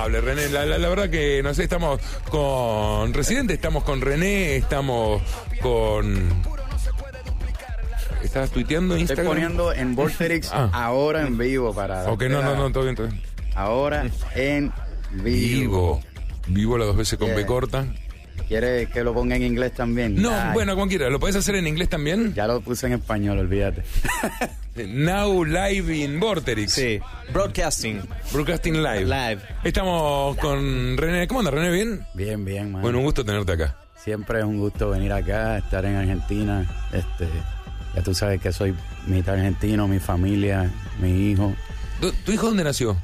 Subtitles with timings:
[0.00, 0.48] amable, René.
[0.48, 2.00] La, la- la verdad que, no sé, estamos
[2.30, 5.22] con Residente, estamos con René, estamos
[5.60, 6.28] con...
[8.22, 9.26] ¿Estás tuiteando Estoy Instagram?
[9.26, 10.68] poniendo en Vorterix Ah.
[10.72, 12.04] ahora en vivo para.
[12.12, 13.20] Ok, no, no, no, todo bien, todo bien.
[13.54, 14.72] Ahora en
[15.10, 15.22] vivo.
[15.22, 16.00] Vivo.
[16.46, 17.36] Vivo las dos veces con Yeah.
[17.36, 17.86] B corta.
[18.48, 20.20] ¿Quieres que lo ponga en inglés también?
[20.20, 21.10] No, Ay, bueno, como quieras.
[21.10, 22.34] ¿Lo podés hacer en inglés también?
[22.34, 23.82] Ya lo puse en español, olvídate.
[24.86, 26.72] Now live in Vorterix.
[26.72, 27.00] Sí,
[27.32, 28.00] broadcasting.
[28.32, 29.04] Broadcasting live.
[29.04, 29.40] Live.
[29.64, 31.26] Estamos con René.
[31.28, 31.70] ¿Cómo anda, René?
[31.70, 32.06] ¿Bien?
[32.14, 32.82] Bien, bien, man.
[32.82, 33.76] Bueno, un gusto tenerte acá.
[34.02, 36.66] Siempre es un gusto venir acá, estar en Argentina.
[36.92, 37.28] Este,
[37.94, 38.74] ya tú sabes que soy
[39.06, 41.54] mitad argentino, mi familia, mi hijo.
[42.00, 42.96] ¿Tu, tu hijo dónde nació?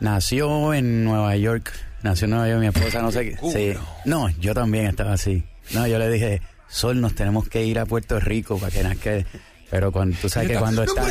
[0.00, 1.72] Nació en Nueva York.
[2.02, 3.36] Nació en Nueva York, mi esposa, no sé qué.
[3.74, 3.80] Sí.
[4.04, 5.44] No, yo también estaba así.
[5.72, 9.10] No, yo le dije, Sol, nos tenemos que ir a Puerto Rico para que nazca.
[9.70, 11.02] Pero cuando, tú sabes que cuando está.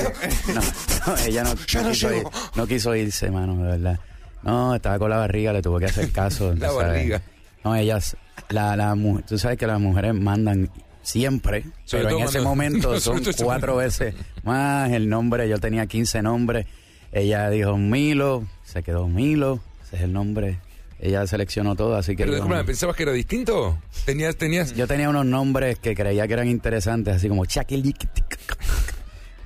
[0.54, 0.62] No,
[1.08, 2.24] no, ella no, quiso ir,
[2.56, 4.00] no quiso irse, mano, de verdad.
[4.44, 6.54] No, estaba con la barriga, le tuvo que hacer caso.
[6.60, 6.88] La sabes.
[6.88, 7.22] barriga.
[7.64, 8.18] No, ellas,
[8.50, 10.70] la, la, mu- tú sabes que las mujeres mandan
[11.04, 15.48] siempre, Sobre pero en ese momento son cuatro veces más el nombre.
[15.48, 16.66] Yo tenía 15 nombres.
[17.12, 20.60] Ella dijo Milo, se quedó Milo, ese es el nombre.
[21.04, 23.78] Ella seleccionó todo, así que Pero yo, disculpa, ¿pensabas que era distinto?
[24.06, 24.76] ¿Tenías, tenías...
[24.76, 28.08] yo tenía unos nombres que creía que eran interesantes, así como Chakilic.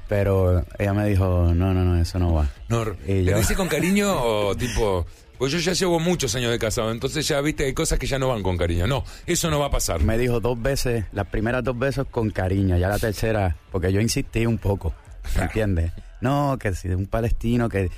[0.07, 2.47] Pero ella me dijo, no, no, no, eso no va.
[2.69, 5.05] No, Y ¿Te yo- dice con cariño o tipo...
[5.37, 8.17] Pues yo ya llevo muchos años de casado, entonces ya viste, hay cosas que ya
[8.17, 8.87] no van con cariño.
[8.87, 10.01] No, eso no va a pasar.
[10.01, 13.99] Me dijo dos veces, las primeras dos veces con cariño, ya la tercera, porque yo
[13.99, 14.93] insistí un poco,
[15.35, 15.91] ¿me entiendes?
[16.21, 17.91] No, que si un palestino que...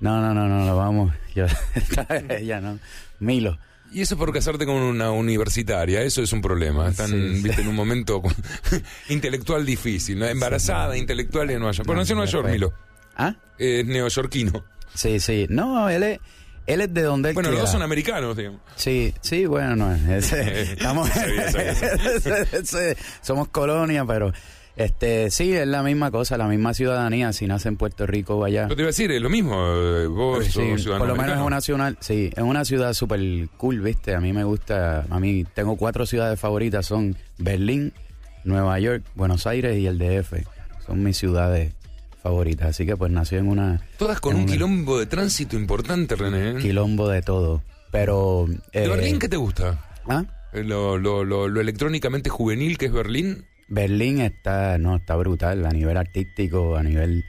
[0.00, 1.14] No, no, no, no, no, vamos.
[1.34, 1.46] Yo,
[2.28, 2.78] ella no.
[3.20, 3.58] Milo.
[3.90, 6.88] Y eso por casarte con una universitaria, eso es un problema.
[6.88, 7.42] Están, Sí, sí.
[7.42, 8.22] viste, en un momento
[9.08, 10.26] intelectual difícil, ¿no?
[10.26, 11.86] Embarazada, intelectual en Nueva York.
[11.86, 12.74] Bueno, nació en Nueva York, Milo.
[13.16, 13.34] ¿Ah?
[13.58, 14.64] Es neoyorquino.
[14.94, 15.46] Sí, sí.
[15.48, 16.18] No, él es,
[16.66, 18.60] él es de donde él Bueno, los dos son americanos, digamos.
[18.76, 20.06] Sí, sí, bueno, no es.
[20.06, 24.32] ese- estamos, Sabía, sabía, ese- ese- somos colonia, pero
[24.78, 28.44] este sí, es la misma cosa, la misma ciudadanía, si nace en Puerto Rico o
[28.44, 28.68] allá.
[28.68, 29.54] Yo te iba a decir, es lo mismo.
[29.56, 32.92] eh, Vos Sí, sos ciudadano por lo menos es una ciudad, sí, es una ciudad
[32.94, 33.20] súper
[33.56, 34.14] cool, ¿viste?
[34.14, 37.92] A mí me gusta, a mí tengo cuatro ciudades favoritas, son Berlín,
[38.44, 40.34] Nueva York, Buenos Aires y el DF.
[40.86, 41.74] Son mis ciudades
[42.22, 43.80] favoritas, así que pues nació en una...
[43.98, 46.50] Todas con un una- quilombo de tránsito importante, René.
[46.52, 46.56] ¿eh?
[46.60, 48.46] Quilombo de todo, pero...
[48.72, 49.84] ¿De eh, Berlín qué te gusta?
[50.08, 50.24] ¿ah?
[50.52, 53.44] Eh, Lo, lo, lo, lo electrónicamente juvenil que es Berlín.
[53.68, 57.24] Berlín está, no, está brutal a nivel artístico, a nivel,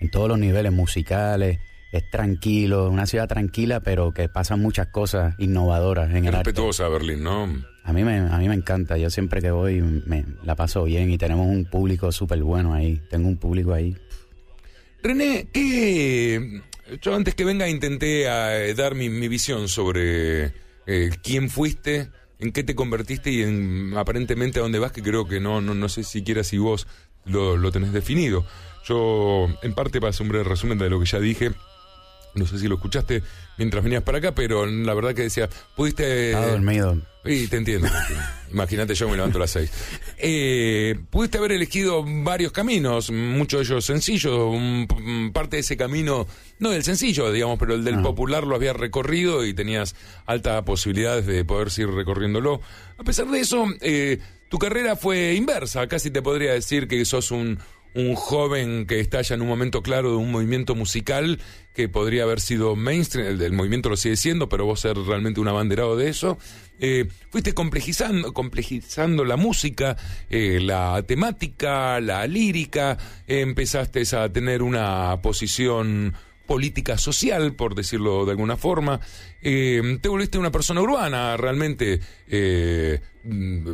[0.00, 1.58] en todos los niveles musicales.
[1.90, 6.50] Es tranquilo, una ciudad tranquila, pero que pasan muchas cosas innovadoras en el arte.
[6.50, 7.48] Respetuosa Berlín, ¿no?
[7.84, 8.98] A mí me, a mí me encanta.
[8.98, 13.00] Yo siempre que voy me la paso bien y tenemos un público súper bueno ahí.
[13.08, 13.96] Tengo un público ahí.
[15.02, 16.62] René, ¿qué...?
[17.02, 20.52] Yo antes que venga intenté eh, dar mi, mi visión sobre
[20.86, 25.26] eh, quién fuiste, en qué te convertiste y en aparentemente a dónde vas, que creo
[25.26, 26.86] que no, no, no sé siquiera si vos
[27.24, 28.44] lo, lo tenés definido.
[28.84, 31.52] Yo, en parte, para hacer un breve resumen de lo que ya dije,
[32.34, 33.22] no sé si lo escuchaste
[33.58, 36.30] mientras venías para acá, pero la verdad que decía, pudiste...
[36.30, 36.98] Estaba dormido.
[37.28, 37.88] Sí, te entiendo.
[37.88, 38.24] te entiendo.
[38.52, 39.70] Imagínate, yo me levanto a las seis.
[40.16, 46.26] Eh, pudiste haber elegido varios caminos, muchos de ellos sencillos, un- parte de ese camino,
[46.58, 48.02] no del sencillo, digamos, pero el del Ah.
[48.02, 49.94] popular lo habías recorrido y tenías
[50.26, 52.60] altas posibilidades de poder seguir recorriéndolo.
[52.96, 54.18] A pesar de eso, eh,
[54.48, 55.86] tu carrera fue inversa.
[55.86, 57.58] Casi te podría decir que sos un,
[57.94, 61.38] un joven que estalla en un momento claro de un movimiento musical
[61.74, 65.48] que podría haber sido mainstream, el movimiento lo sigue siendo, pero vos ser realmente un
[65.48, 66.38] abanderado de eso.
[66.80, 69.96] Eh, fuiste complejizando, complejizando la música,
[70.30, 76.14] eh, la temática, la lírica, empezaste a tener una posición
[76.48, 78.98] política social, por decirlo de alguna forma.
[79.40, 82.00] Eh, te volviste una persona urbana, realmente.
[82.26, 83.68] eh, mm,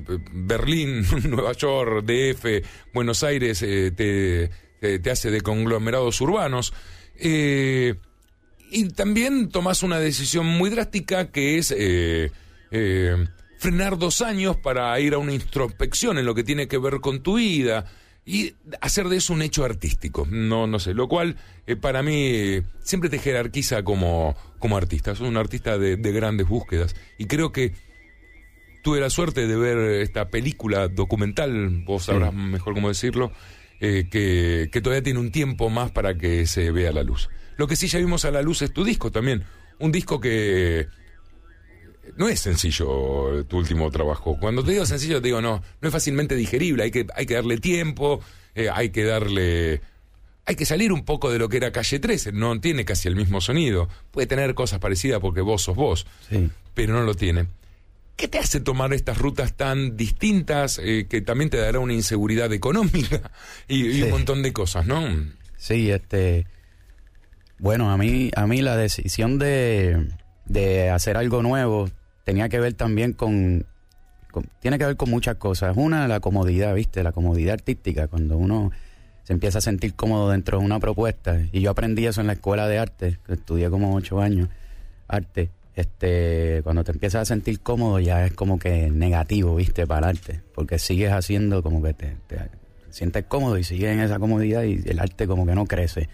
[0.47, 2.45] Berlín, Nueva York, DF,
[2.93, 4.51] Buenos Aires, eh, te,
[4.99, 6.75] te- hace de conglomerados urbanos.
[7.17, 7.95] Y
[8.97, 11.73] también tomas una decisión muy drástica que es
[13.59, 17.23] frenar dos años para ir a una introspección en lo que tiene que ver con
[17.23, 17.87] tu vida
[18.27, 20.27] y hacer de eso un hecho artístico.
[20.31, 21.37] No, no sé, lo cual
[21.67, 25.15] eh, para mí eh, siempre te jerarquiza como, como artista.
[25.15, 27.73] Sos un artista de, de grandes búsquedas y creo que
[28.83, 33.33] tuve la suerte de ver esta película documental, vos sabrás mejor cómo decirlo,
[33.81, 37.31] eh, que, que todavía tiene un tiempo más para que se vea la luz.
[37.57, 39.45] Lo que sí ya vimos a la luz es tu disco también,
[39.79, 40.87] un disco que
[42.17, 44.37] no es sencillo tu último trabajo.
[44.39, 47.35] Cuando te digo sencillo, te digo no, no es fácilmente digerible, hay que, hay que
[47.35, 48.21] darle tiempo,
[48.55, 49.81] eh, hay que darle
[50.47, 52.33] hay que salir un poco de lo que era Calle 13.
[52.33, 53.89] No tiene casi el mismo sonido.
[54.11, 56.51] Puede tener cosas parecidas porque vos sos vos, Sí.
[56.75, 57.47] pero no lo tiene.
[58.17, 62.53] ¿Qué te hace tomar estas rutas tan distintas eh, que también te dará una inseguridad
[62.53, 63.31] económica
[63.69, 64.03] y, y Sí.
[64.03, 65.03] un montón de cosas, ¿no?
[65.57, 66.47] Sí, este.
[67.59, 70.09] Bueno, a mí, a mí la decisión de,
[70.45, 71.89] de hacer algo nuevo
[72.25, 73.67] tenía que ver también con,
[74.61, 75.77] Tiene que ver con muchas cosas.
[75.77, 77.03] Una, la comodidad, ¿viste?
[77.03, 78.09] La comodidad artística.
[78.09, 78.73] Cuando uno
[79.23, 81.41] se empieza a sentir cómodo dentro de una propuesta.
[81.53, 84.49] Y yo aprendí eso en la escuela de arte, que estudié como ocho años,
[85.07, 85.51] arte.
[85.77, 89.87] Este, cuando te empiezas a sentir cómodo ya es como que negativo, ¿viste?
[89.87, 90.41] Para el arte.
[90.55, 92.39] Porque sigues haciendo como que te, te
[92.91, 96.09] sientes cómodo y sigues en esa comodidad y el arte como que no crece.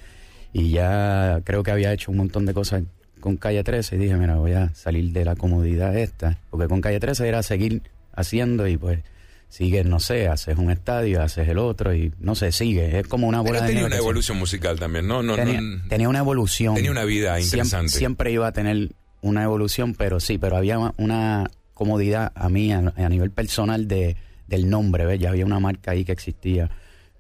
[0.53, 2.83] Y ya creo que había hecho un montón de cosas
[3.21, 6.39] con Calle 13 y dije, mira, voy a salir de la comodidad esta.
[6.51, 7.83] Porque con Calle 13 era seguir
[8.13, 9.01] haciendo y pues
[9.49, 12.99] sigues, no sé, haces un estadio, haces el otro y no sé, sigue.
[12.99, 15.23] Es como una bola Pero tenía una evolución musical también, ¿no?
[15.23, 16.75] no, tenía, no- tenía una evolución.
[16.75, 17.93] tenía una vida interesante.
[17.93, 18.91] Siempre, iba a tener
[19.23, 23.89] una evolución, pero sí, pero había una- una comodidad a mí a, a nivel personal
[23.89, 25.19] de, del nombre, ¿ves?
[25.19, 26.71] Ya había una marca ahí que existía.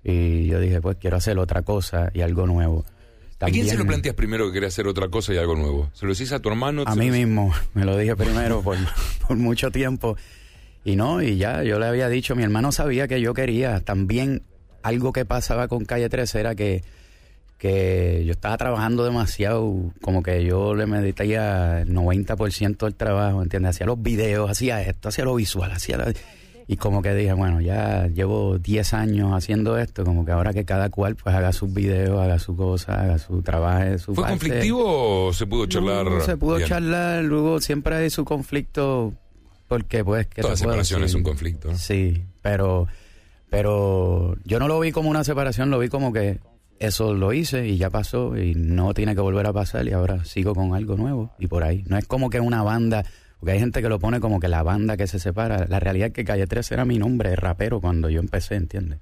[0.04, 2.84] Y yo dije, pues quiero hacer otra cosa y algo nuevo.
[3.40, 5.90] ¿A quién se lo planteas primero que quería hacer otra cosa y algo nuevo?
[5.94, 6.84] ¿Se lo decís a tu hermano?
[6.86, 8.76] A ¿Se mí lo- mismo, me lo dije primero por,
[9.28, 10.16] por mucho tiempo.
[10.84, 13.80] Y no, y ya, yo le había dicho, mi hermano sabía que yo quería.
[13.80, 14.42] También
[14.82, 16.82] algo que pasaba con Calle 13 era que,
[17.58, 23.70] que yo estaba trabajando demasiado, como que yo le meditaba el 90% del trabajo, ¿entiendes?
[23.76, 25.96] Hacía los videos, hacía esto, hacía lo visual, hacía...
[25.98, 26.12] la-
[26.72, 30.64] Y como que dije, bueno, ya llevo 10 años haciendo esto, como que ahora que
[30.64, 34.38] cada cual pues haga sus videos, haga su cosa, haga su trabajo, su ¿Fue parte.
[34.38, 36.06] conflictivo o se pudo charlar?
[36.06, 36.68] No, se pudo bien?
[36.68, 39.12] charlar, luego siempre hay su conflicto,
[39.66, 40.28] porque pues...
[40.28, 41.72] ¿qué Toda separación es un conflicto.
[41.72, 41.76] ¿no?
[41.76, 42.86] Sí, pero,
[43.48, 46.38] pero yo no lo vi como una separación, lo vi como que
[46.78, 50.24] eso lo hice y ya pasó y no tiene que volver a pasar y ahora
[50.24, 51.82] sigo con algo nuevo y por ahí.
[51.88, 53.04] No es como que una banda,
[53.40, 55.66] porque hay gente que lo pone como que la banda que se separa.
[55.66, 59.00] La realidad es que Calle 13 era mi nombre de rapero cuando yo empecé, ¿entiendes?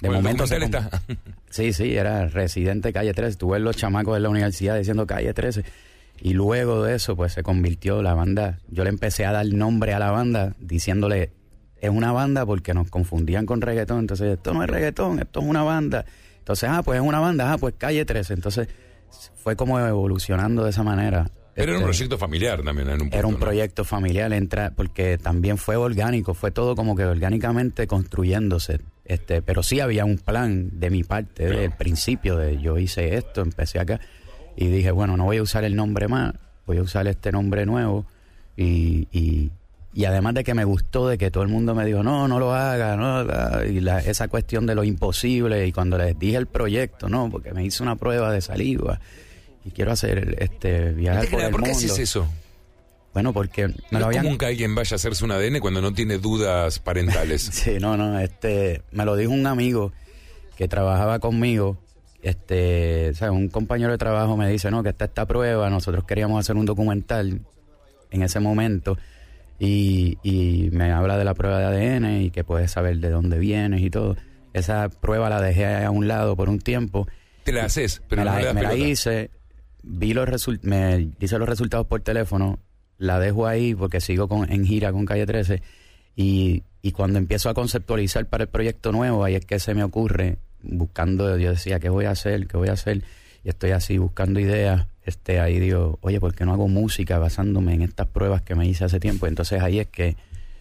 [0.00, 0.88] De Bueno, momento se está.
[1.50, 3.36] Sí, sí, era residente calle 13.
[3.36, 5.64] Tuve los chamacos de la universidad diciendo calle 13.
[6.22, 8.60] Y luego de eso, pues se convirtió la banda.
[8.68, 11.32] Yo le empecé a dar nombre a la banda diciéndole,
[11.80, 13.98] es una banda porque nos confundían con reggaetón.
[13.98, 16.04] Entonces, esto no es reggaetón, esto es una banda.
[16.38, 18.34] Entonces, ah, pues es una banda, ah, pues calle 13.
[18.34, 18.68] Entonces,
[19.34, 21.28] fue como evolucionando de esa manera.
[21.54, 23.40] Pero era un Este, proyecto familiar también en un punto, era un ¿no?
[23.40, 28.80] proyecto familiar, entra, porque también fue orgánico, fue todo como que orgánicamente construyéndose.
[29.04, 33.16] Este, pero sí había un plan de mi parte, desde el principio, de yo hice
[33.16, 33.98] esto, empecé acá,
[34.56, 36.34] y dije, bueno, no voy a usar el nombre más,
[36.66, 38.06] voy a usar este nombre nuevo,
[38.56, 39.50] y, y,
[39.92, 42.38] y además de que me gustó, de que todo el mundo me dijo, no, no
[42.38, 46.36] lo haga, no, la- y la- esa cuestión de lo imposible, y cuando les dije
[46.36, 49.00] el proyecto, no, porque me hice una prueba de saliva,
[49.64, 51.84] y quiero hacer este viajar Antes que por el ¿Por qué mundo.
[51.86, 52.28] haces eso?
[53.12, 54.24] Bueno, porque me No lo es habían...
[54.24, 57.42] común que alguien vaya a hacerse un ADN cuando no tiene dudas parentales.
[57.52, 59.92] Sí, no, no, este, me lo dijo un amigo
[60.56, 61.78] que trabajaba conmigo,
[62.22, 66.04] este, o sea, un compañero de trabajo me dice, no, que está esta prueba, nosotros
[66.04, 67.40] queríamos hacer un documental
[68.10, 68.96] en ese momento
[69.58, 71.64] y, y me habla de la prueba de
[71.96, 74.16] ADN y que puedes saber de dónde vienes y todo.
[74.52, 77.08] Esa prueba la dejé a un lado por un tiempo
[77.44, 79.30] Te la haces, pero me no la, me la hice,
[79.82, 82.58] vi los me hice los resultados por teléfono,
[82.98, 85.62] la dejo ahí porque sigo con, en gira con Calle 13
[86.16, 89.82] y, y cuando empiezo a conceptualizar para el proyecto nuevo, ahí es que se me
[89.82, 92.46] ocurre, buscando, yo decía, ¿qué voy a hacer?
[92.46, 93.02] ¿Qué voy a hacer?
[93.44, 97.74] Y estoy así buscando ideas, este, ahí digo, oye, ¿por qué no hago música basándome
[97.74, 99.26] en estas pruebas que me hice hace tiempo?
[99.26, 100.16] Entonces ahí es que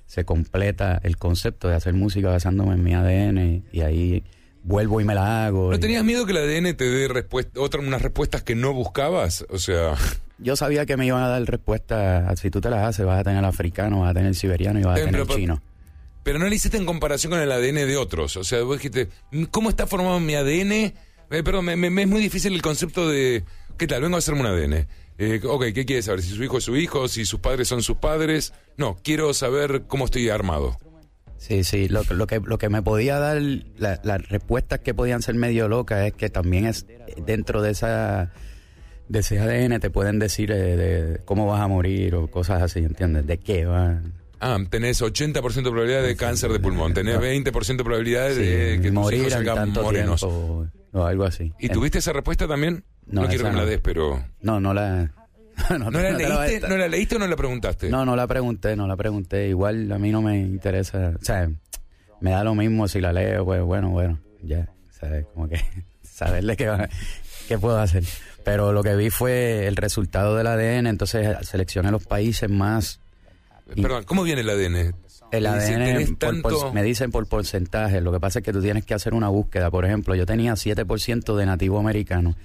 [0.05, 4.23] se completa el concepto de hacer música basándome en mi ADN y ahí
[4.69, 5.71] vuelvo y me la hago.
[5.71, 8.71] ¿No y- tenías miedo que el ADN te dé respuesta, otra, unas respuestas que no
[8.73, 9.43] buscabas?
[9.49, 9.95] O sea,
[10.37, 13.23] Yo sabía que me iban a dar respuesta, si tú te las haces, vas a
[13.23, 15.61] tener africano, vas a tener siberiano y vas a tener pero- chino.
[16.23, 18.37] pero no lo hiciste en comparación con el ADN de otros.
[18.37, 19.09] O sea, vos dijiste,
[19.51, 20.71] ¿cómo está formado mi ADN?
[20.71, 20.93] Eh,
[21.43, 23.43] perdón, me, me- me es muy difícil el concepto de,
[23.77, 24.01] ¿qué tal?
[24.03, 24.87] Vengo a hacerme un ADN.
[25.17, 26.21] Eh, ok, ¿qué quieres saber?
[26.21, 28.53] Si su hijo es su hijo, si sus padres son sus padres.
[28.77, 30.77] No, quiero saber cómo estoy armado.
[31.39, 33.41] Sí, sí, lo, lo que, lo que me podía dar,
[33.77, 36.85] la- las respuestas que podían ser medio locas es que también es
[37.25, 38.31] dentro de esa
[39.07, 42.79] de ese ADN te pueden decir eh, de cómo vas a morir o cosas así,
[42.79, 43.25] ¿entiendes?
[43.25, 44.01] De qué va.
[44.39, 48.83] Ah, tenés 80% de probabilidad de cáncer de pulmón, tenés 20% de probabilidad de que
[48.83, 50.19] tus morir hijos en salgan morenos.
[50.21, 51.51] tiempo o algo así.
[51.59, 52.83] ¿Y tuviste esa respuesta también?
[53.07, 53.69] No, No, quiero que me la no.
[53.69, 54.23] des, pero...
[54.41, 55.11] No, no la...
[55.79, 57.89] ¿No la, te la- leíste, ¿No la leíste o no la preguntaste?
[57.89, 59.47] No, no la pregunté, no la pregunté.
[59.49, 61.49] Igual a mí no me interesa, o sea,
[62.21, 65.25] me da lo mismo si la leo, pues bueno, bueno, ya, ¿sabes?
[65.33, 65.59] Como que
[66.03, 66.71] saberle qué,
[67.47, 68.03] qué puedo hacer.
[68.43, 72.99] Pero lo que vi fue el resultado del ADN, entonces seleccioné los países más...
[73.75, 74.95] Perdón, ¿cómo viene el ADN?
[75.31, 76.17] El ADN
[76.73, 78.01] me dicen por porcentaje.
[78.01, 79.69] Lo que pasa es que tú tienes que hacer una búsqueda.
[79.69, 82.35] Por ejemplo, yo tenía 7% de nativo americano,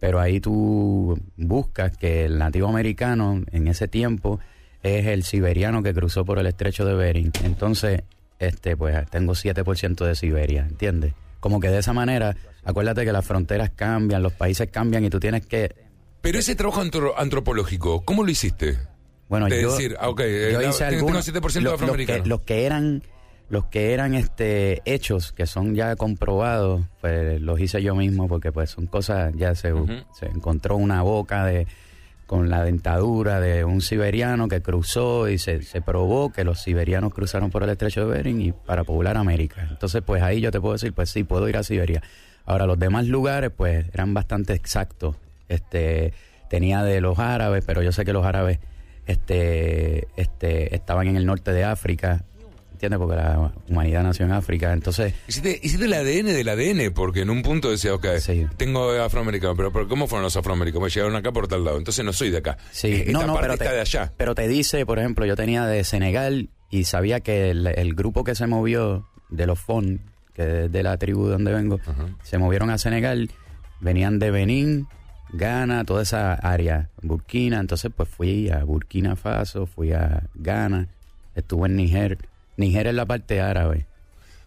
[0.00, 4.40] pero ahí tú buscas que el nativo americano en ese tiempo
[4.82, 7.32] es el siberiano que cruzó por el estrecho de Bering.
[7.42, 8.02] Entonces,
[8.38, 11.14] este, pues tengo 7% de Siberia, ¿entiendes?
[11.40, 15.18] Como que de esa manera, acuérdate que las fronteras cambian, los países cambian y tú
[15.18, 15.74] tienes que...
[16.20, 16.82] Pero ese trabajo
[17.16, 18.78] antropológico, ¿cómo lo hiciste?
[19.28, 23.02] Bueno, yo, decir, ah, okay, yo hice algunos, 7% los, que, los que eran
[23.48, 28.52] los que eran este hechos que son ya comprobados pues los hice yo mismo porque
[28.52, 29.72] pues son cosas ya se,
[30.18, 31.66] se encontró una boca de
[32.28, 37.14] con la dentadura de un siberiano que cruzó y se, se, probó que los siberianos
[37.14, 39.66] cruzaron por el estrecho de Bering y para poblar América.
[39.70, 42.02] Entonces, pues ahí yo te puedo decir, pues sí, puedo ir a Siberia.
[42.44, 45.16] Ahora, los demás lugares, pues eran bastante exactos.
[45.48, 46.12] Este,
[46.50, 48.58] tenía de los árabes, pero yo sé que los árabes
[49.06, 52.24] este, este, estaban en el norte de África,
[52.78, 52.98] ¿entiendes?
[53.00, 55.12] Porque la humanidad nació en África, entonces...
[55.26, 58.06] Hiciste, hiciste el ADN del ADN, porque en un punto decía, ok,
[58.56, 60.84] tengo afroamericano, pero, pero ¿cómo fueron los afroamericanos?
[60.84, 62.56] Me llegaron acá por tal lado, entonces no soy de acá.
[62.70, 64.12] Sí, no, no, pero te, de allá.
[64.16, 68.36] Pero te dice, por ejemplo, yo tenía de Senegal y sabía que el, grupo que
[68.36, 70.00] se movió de los FON,
[70.34, 71.80] que es de la tribu de donde vengo,
[72.22, 73.28] se movieron a Senegal,
[73.80, 74.86] venían de Benín,
[75.32, 80.86] Ghana, toda esa área, Burkina, entonces pues fui a Burkina Faso, fui a Ghana,
[81.34, 82.18] estuve en Niger
[82.58, 83.86] Nigeria es la parte árabe.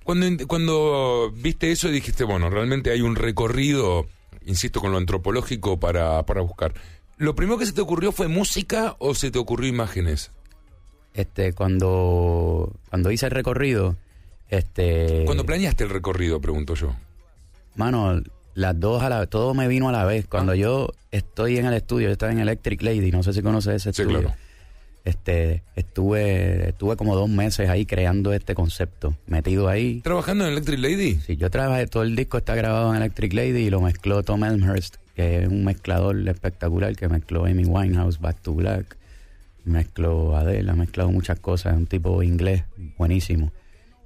[0.03, 4.05] Cuando, cuando viste eso dijiste, bueno, realmente hay un recorrido,
[4.45, 6.73] insisto, con lo antropológico para, para buscar.
[7.17, 10.31] ¿Lo primero que se te ocurrió fue música o se te ocurrió imágenes?
[11.13, 13.95] Este, cuando, cuando hice el recorrido,
[14.49, 15.23] este...
[15.25, 16.93] ¿Cuándo planeaste el recorrido, pregunto yo?
[17.75, 18.21] Mano,
[18.55, 20.27] las dos a la todo me vino a la vez.
[20.27, 20.55] Cuando ah.
[20.55, 23.93] yo estoy en el estudio, yo estaba en Electric Lady, no sé si conoces ese
[23.93, 24.19] sí, estudio.
[24.21, 24.50] Claro
[25.03, 30.01] este estuve estuve como dos meses ahí creando este concepto metido ahí.
[30.01, 33.65] Trabajando en Electric Lady sí yo trabajé todo el disco está grabado en Electric Lady
[33.65, 38.41] y lo mezcló Tom Elmhurst que es un mezclador espectacular que mezcló Amy Winehouse Back
[38.41, 38.97] to Black
[39.63, 42.63] mezcló Adele ha mezclado muchas cosas es un tipo inglés
[42.97, 43.51] buenísimo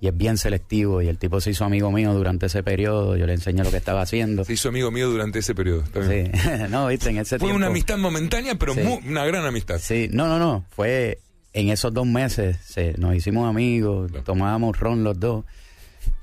[0.01, 3.25] y es bien selectivo y el tipo se hizo amigo mío durante ese periodo, yo
[3.25, 4.43] le enseñé lo que estaba haciendo.
[4.43, 5.83] Se hizo amigo mío durante ese periodo.
[5.93, 6.31] Sí,
[6.69, 9.79] no, viste, en ese Fue una amistad momentánea, pero una gran amistad.
[9.79, 11.19] Sí, no, no, no, fue
[11.53, 12.57] en esos dos meses
[12.97, 15.45] nos hicimos amigos, tomábamos ron los dos,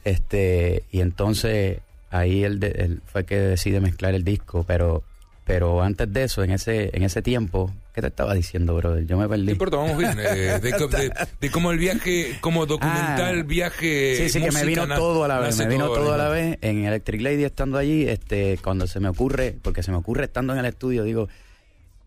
[0.04, 5.02] este, y entonces ahí él, él fue que decide mezclar el disco, pero
[5.44, 9.06] pero antes de eso, en ese, en ese tiempo, ¿qué te estaba diciendo, brother?
[9.06, 9.44] Yo me perdí.
[9.44, 10.16] No importa, vamos bien.
[10.18, 14.16] Eh, de, cómo el viaje, como documental, ah, viaje.
[14.16, 15.56] Sí, sí, que me vino todo a la vez.
[15.58, 16.58] Me vino todo, a la vez.
[16.62, 20.52] En Electric Lady estando allí, este, cuando se me ocurre, porque se me ocurre estando
[20.52, 21.28] en el estudio, digo,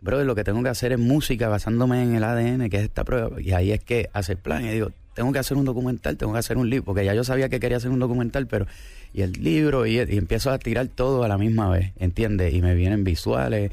[0.01, 3.03] brother, lo que tengo que hacer es música basándome en el ADN, que es esta
[3.03, 3.39] prueba.
[3.39, 4.65] Y ahí es que hace el plan.
[4.65, 7.23] Y digo, tengo que hacer un documental, tengo que hacer un libro, porque ya yo
[7.23, 8.67] sabía que quería hacer un documental, pero
[9.15, 12.53] y el libro y, empiezo a tirar todo a la misma vez, ¿entiendes?
[12.53, 13.71] Y me vienen visuales,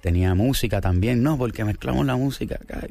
[0.00, 2.86] tenía música también, no, porque mezclamos la música acá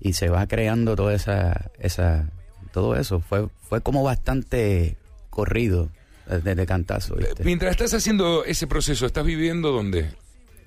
[0.00, 2.30] y, se va creando toda esa, esa,
[2.72, 3.20] todo eso.
[3.20, 4.96] Fue, fue como bastante
[5.30, 5.90] corrido
[6.26, 7.16] desde cantazo.
[7.44, 10.10] Mientras estás haciendo ese proceso, ¿estás viviendo dónde?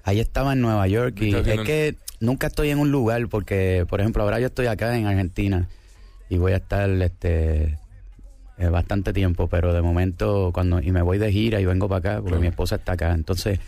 [0.03, 3.99] Ahí estaba en Nueva York y es que nunca estoy en un lugar porque, por
[3.99, 5.67] ejemplo, ahora yo estoy acá en Argentina
[6.29, 7.77] y voy a estar este
[8.57, 11.99] es bastante tiempo, pero de momento cuando y me voy de gira y vengo para
[11.99, 13.59] acá porque mi esposa está acá, entonces,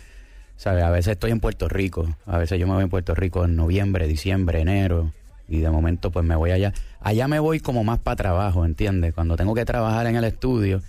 [0.58, 0.84] ¿sabes?
[0.84, 3.56] A veces estoy en Puerto Rico, a veces yo me voy en Puerto Rico en
[3.56, 5.14] noviembre, diciembre, enero
[5.48, 6.74] y de momento pues me voy allá.
[7.00, 9.14] Allá me voy como más para trabajo, ¿entiendes?
[9.14, 10.82] Cuando tengo que trabajar en el estudio,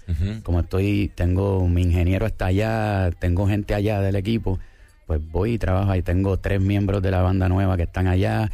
[0.43, 4.59] como estoy, tengo mi ingeniero está allá, tengo gente allá del equipo,
[5.07, 8.51] pues voy y trabajo ahí, tengo tres miembros de la banda nueva que están allá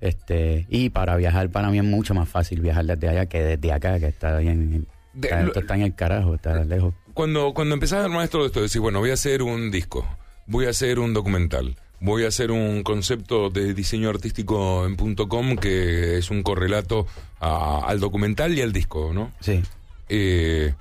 [0.00, 3.72] este, y para viajar para mí es mucho más fácil viajar desde allá que desde
[3.72, 4.86] acá, que está bien.
[5.20, 6.94] está, en el carajo, está lejos.
[7.14, 10.06] Cuando, cuando empezás a armar esto, esto, decís, bueno, voy a hacer un disco,
[10.46, 15.56] voy a hacer un documental, voy a hacer un concepto de diseño artístico en .com
[15.56, 17.06] que es un correlato
[17.40, 19.32] al documental y al disco, ¿no?
[19.40, 19.62] Sí.
[20.08, 20.74] Eh,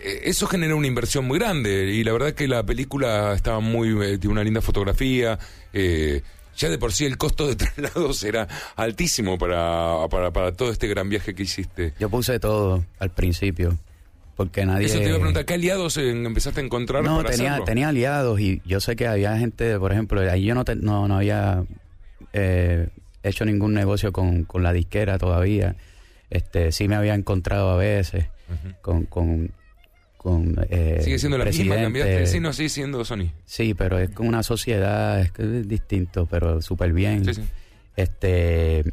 [0.00, 4.18] eso genera una inversión muy grande y la verdad que la película estaba muy eh,
[4.18, 5.38] tiene una linda fotografía
[5.72, 6.22] eh,
[6.56, 8.46] ya de por sí el costo de traslado será
[8.76, 11.94] altísimo para, para, todo este gran viaje que hiciste.
[11.98, 13.78] Yo puse todo al principio.
[14.38, 14.86] Porque nadie.
[14.86, 18.38] Eso te iba a preguntar, ¿qué aliados empezaste a encontrar no, para tenía, tenía aliados
[18.38, 21.64] y yo sé que había gente, por ejemplo, ahí yo no, no, había
[22.32, 22.86] eh,
[23.24, 25.74] hecho ningún negocio con, con la disquera todavía.
[26.30, 28.26] Este, sí me había encontrado a veces
[28.80, 29.50] con, con
[30.16, 31.74] con eh, ¿Sigue siendo la misma?
[31.74, 32.26] ¿Cambiaste?
[32.28, 33.32] Sí, no, sigue siendo Sony.
[33.44, 37.24] Sí, pero es como una sociedad, es, que es distinto, pero súper bien.
[37.24, 37.42] Sí, sí.
[37.96, 38.84] Este,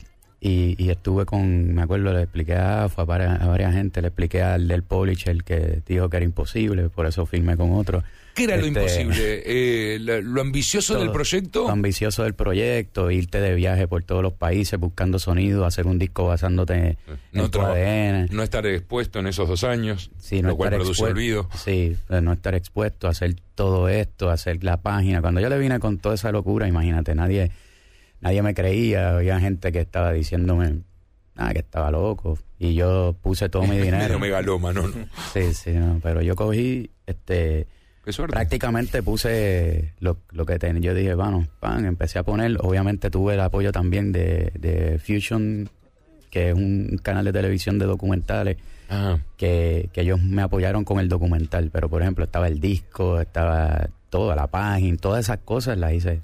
[0.42, 4.01] y, y estuve con, me acuerdo, le expliqué a, fue a, varias, a varias gente,
[4.01, 8.04] le expliqué al del publisher que dijo que era imposible, por eso firmé con otro.
[8.36, 9.44] ¿Qué era lo Este, imposible?
[9.46, 11.63] Eh, la- ¿Lo ambicioso del proyecto?
[11.63, 15.98] Lo ambicioso del proyecto, irte de viaje por todos los países buscando sonido, hacer un
[15.98, 16.98] disco basándote
[17.32, 18.27] No en tu ADN.
[18.36, 21.50] No estar expuesto en esos dos años, Sí, no lo cual produce expuesto- olvido.
[21.56, 25.22] Sí, de no estar expuesto hacer todo esto, hacer la página.
[25.22, 27.51] Cuando yo le vine con toda esa locura, imagínate, nadie,
[28.25, 29.15] nadie me creía.
[29.15, 30.79] Había gente que estaba diciéndome
[31.38, 32.38] ah, que estaba loco.
[32.58, 34.20] Y yo puse todo mi dinero.
[34.20, 34.94] megalómano, ¿no?
[35.34, 37.67] Sí, sí, no, pero yo cogí, este,
[38.03, 38.34] Qué suerte.
[38.34, 40.82] prácticamente puse lo, lo que tenía.
[40.82, 42.58] Yo dije, bueno, pan, empecé a poner.
[42.62, 45.70] Obviamente tuve el apoyo también de, de Fusion,
[46.32, 48.58] que es un canal de televisión de documentales
[49.38, 53.89] que, que ellos me apoyaron con el documental, pero por ejemplo estaba el disco, estaba
[54.10, 56.22] toda la página, todas esas cosas las hice.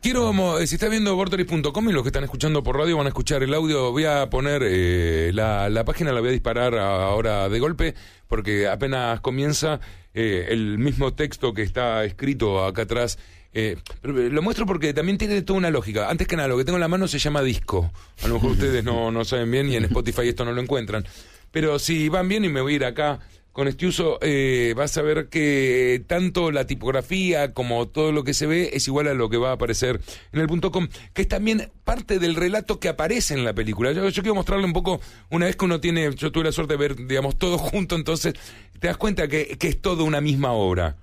[0.00, 3.08] Quiero, eh, si está viendo Vorteris.com y los que están escuchando por radio van a
[3.08, 7.48] escuchar el audio, voy a poner eh, la, la página, la voy a disparar ahora
[7.48, 7.94] de golpe,
[8.28, 9.80] porque apenas comienza
[10.14, 13.18] eh, el mismo texto que está escrito acá atrás.
[13.52, 16.08] eh, pero lo muestro porque también tiene toda una lógica.
[16.08, 17.90] Antes que nada, lo que tengo en la mano se llama disco.
[18.22, 21.04] A lo mejor ustedes no, no saben bien y en Spotify esto no lo encuentran.
[21.50, 23.18] Pero si van bien y me voy a ir acá
[23.58, 28.32] con este uso, eh, vas a ver que tanto la tipografía como todo lo que
[28.32, 30.00] se ve es igual a lo que va a aparecer
[30.30, 33.90] en el punto com, que es también parte del relato que aparece en la película.
[33.90, 35.00] Yo, yo quiero mostrarle un poco,
[35.30, 38.34] una vez que uno tiene, yo tuve la suerte de ver, digamos, todo junto, entonces
[38.78, 40.94] te das cuenta que, que es todo una misma obra.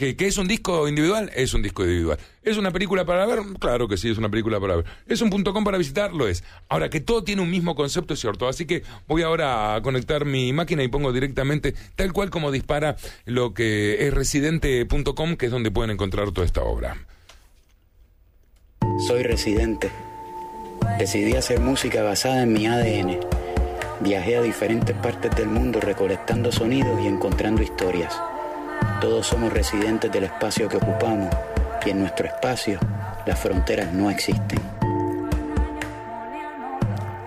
[0.00, 1.30] ¿Que, es un disco individual?
[1.36, 2.18] Es un disco individual.
[2.42, 3.40] ¿Es una película para ver?
[3.58, 4.86] Claro que sí, es una película para ver.
[5.06, 6.14] ¿Es un punto com para visitar?
[6.14, 6.42] Lo es.
[6.70, 8.48] Ahora, que todo tiene un mismo concepto, es cierto.
[8.48, 12.96] Así que voy ahora a conectar mi máquina y pongo directamente, tal cual como dispara
[13.26, 16.96] lo que es residente.com, que es donde pueden encontrar toda esta obra.
[19.06, 19.90] Soy residente.
[20.98, 23.20] Decidí hacer música basada en mi ADN.
[24.00, 28.18] Viajé a diferentes partes del mundo recolectando sonidos y encontrando historias.
[29.00, 31.34] Todos somos residentes del espacio que ocupamos
[31.84, 32.78] y en nuestro espacio
[33.26, 34.60] las fronteras no existen.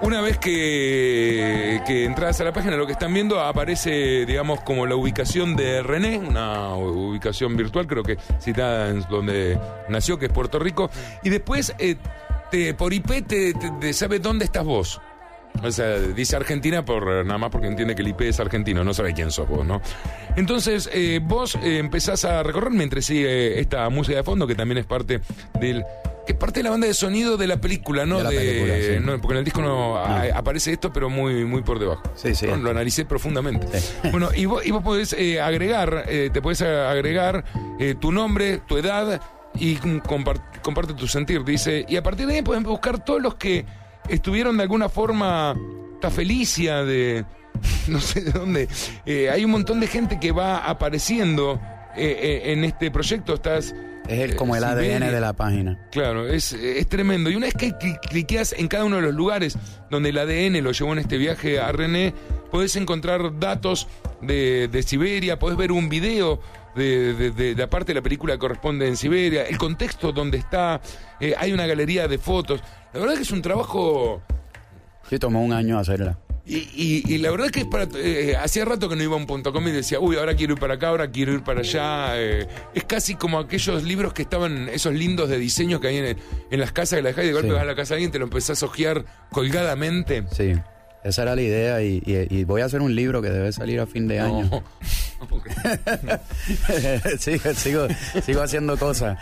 [0.02, 4.96] Una vez que, entras a la página, lo que están viendo aparece, digamos, como la
[4.96, 9.58] ubicación de René, una ubicación virtual, creo que citada en donde
[9.88, 10.90] nació, que es Puerto Rico,
[11.24, 11.96] y después eh,
[12.52, 15.02] te, por IP te, te- te sabe dónde estás vos.
[15.62, 18.94] O sea, dice Argentina por nada más porque entiende que el IP es argentino, no
[18.94, 19.82] sabe quién sos vos, ¿no?
[20.36, 24.80] Entonces, eh, vos eh, empezás a recorrer mientras sigue esta música de fondo, que también
[24.80, 25.22] es parte
[25.60, 25.86] del.
[26.26, 28.18] que es parte de la banda de sonido de la película, ¿no?
[28.18, 29.00] De la película, sí.
[29.00, 32.02] no, porque en el disco no, a- aparece esto, pero muy, muy por debajo.
[32.16, 32.48] Sí, sí.
[32.48, 33.68] No, Lo analicé profundamente.
[33.80, 33.94] Sí.
[34.12, 37.46] Bueno, y vos, y vos podés eh, agregar, eh, te podés agregar
[37.80, 39.22] eh, tu nombre, tu edad
[39.56, 41.44] y compar- comparte tu sentir.
[41.46, 43.66] Dice, y a partir de ahí pueden buscar todos los que
[44.10, 45.56] estuvieron de alguna forma,
[45.96, 47.26] esta Felicia de
[47.88, 48.68] no sé de dónde.
[49.06, 51.60] Eh, hay un montón de gente que va apareciendo
[51.96, 53.34] eh, eh, en este proyecto.
[53.36, 53.74] Estás.
[54.08, 55.12] Es el, como el ADN Siberia.
[55.12, 55.80] de la página.
[55.90, 57.30] Claro, es, es tremendo.
[57.30, 59.58] Y una vez que cli- cliqueas en cada uno de los lugares
[59.90, 62.14] donde el ADN lo llevó en este viaje a René,
[62.52, 63.88] podés encontrar datos
[64.22, 66.42] de, de Siberia, podés ver un video
[66.76, 70.38] de, de- de la parte de la película que corresponde en Siberia, el contexto donde
[70.38, 70.82] está,
[71.22, 72.62] eh, hay una galería de fotos.
[72.94, 74.22] La verdad que es un trabajo...
[75.10, 76.18] Sí, tomó un año hacerla.
[76.46, 79.18] Y, y- y la verdad que es para, eh, hacía rato que no iba a
[79.18, 81.62] un punto com y decía, uy, ahora quiero ir para acá, ahora quiero ir para
[81.62, 82.20] allá.
[82.22, 86.18] eh, es casi como aquellos libros que estaban, esos lindos de diseño que hay en,
[86.52, 87.54] en las casas que la dejás y de golpe Sí.
[87.54, 90.26] vas a la casa de alguien, te lo empezás a ojear colgadamente.
[90.34, 90.54] Sí,
[91.06, 93.80] esa era la idea y, y- y voy a hacer un libro que debe salir
[93.80, 94.50] a fin de año.
[95.24, 96.20] No.
[97.18, 97.88] sigo, sigo,
[98.26, 99.18] sigo haciendo cosas.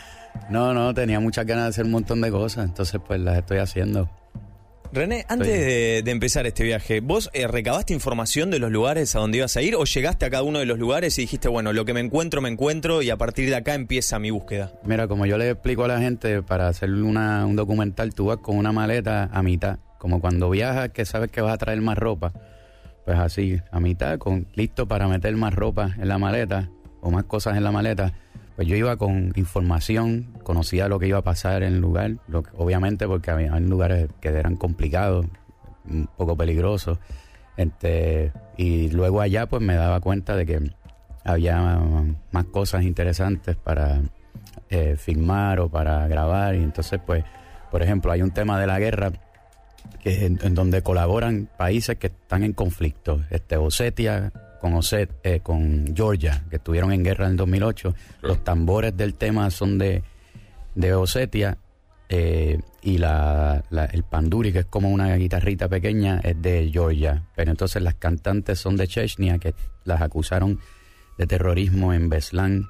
[0.50, 3.60] No, no, tenía muchas ganas de hacer un montón de cosas, entonces pues las estoy
[3.60, 4.10] haciendo.
[4.94, 9.20] René, antes de, de empezar este viaje, ¿vos eh, recabaste información de los lugares a
[9.20, 11.72] donde ibas a ir o llegaste a cada uno de los lugares y dijiste, bueno,
[11.72, 14.74] lo que me encuentro, me encuentro y a partir de acá empieza mi búsqueda?
[14.84, 18.38] Mira, como yo le explico a la gente, para hacer una, un documental tú vas
[18.40, 21.98] con una maleta a mitad, como cuando viajas que sabes que vas a traer más
[21.98, 22.34] ropa,
[23.06, 27.24] pues así, a mitad, con listo para meter más ropa en la maleta o más
[27.24, 28.14] cosas en la maleta.
[28.56, 32.18] Pues yo iba con información, conocía lo que iba a pasar en el lugar,
[32.56, 35.26] obviamente porque había lugares que eran complicados,
[35.90, 37.00] un poco peligrosos.
[37.58, 40.72] Este, y luego allá pues me daba cuenta de que
[41.24, 41.80] había
[42.32, 44.02] más cosas interesantes para
[44.70, 46.56] eh, filmar o para grabar.
[46.56, 47.24] Y entonces, pues,
[47.70, 49.12] por ejemplo, hay un tema de la guerra
[50.04, 53.22] que en, en donde colaboran países que están en conflicto.
[53.30, 57.94] Este, Osetia con Oset, eh, con Georgia, que estuvieron en guerra en el 2008.
[58.22, 60.04] Los tambores del tema son de,
[60.76, 61.58] de Osetia
[62.10, 67.24] eh, y la, la- el panduri, que es como una guitarrita pequeña, es de Georgia.
[67.36, 70.60] Pero entonces las cantantes son de Chechnya, que las acusaron
[71.18, 72.68] de terrorismo en Beslan,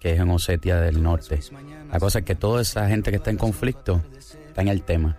[0.00, 1.40] que es en Osetia del Norte.
[1.92, 4.02] La cosa es que toda esa gente que está en conflicto
[4.48, 5.16] está en el tema.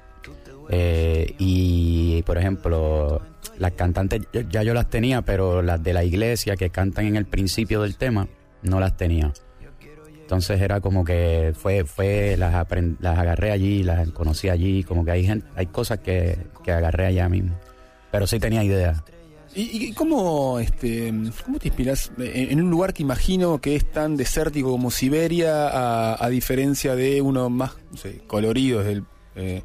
[0.70, 3.22] Eh, y, por ejemplo,
[3.58, 7.26] las cantantes ya yo las tenía, pero las de la iglesia que cantan en el
[7.26, 8.28] principio del tema,
[8.62, 9.34] no las tenía.
[10.22, 12.54] Entonces era como que fue, fue las,
[13.00, 17.08] las agarré allí, las conocí allí, como que hay, gente, hay cosas que, que agarré
[17.08, 17.58] allá mismo.
[18.12, 19.04] Pero sí tenía idea.
[19.56, 21.12] ¿Y, y cómo, este,
[21.44, 25.68] cómo te inspiras en, en un lugar que imagino que es tan desértico como Siberia,
[25.68, 28.84] a, a diferencia de uno más no sé, colorido
[29.36, 29.64] eh,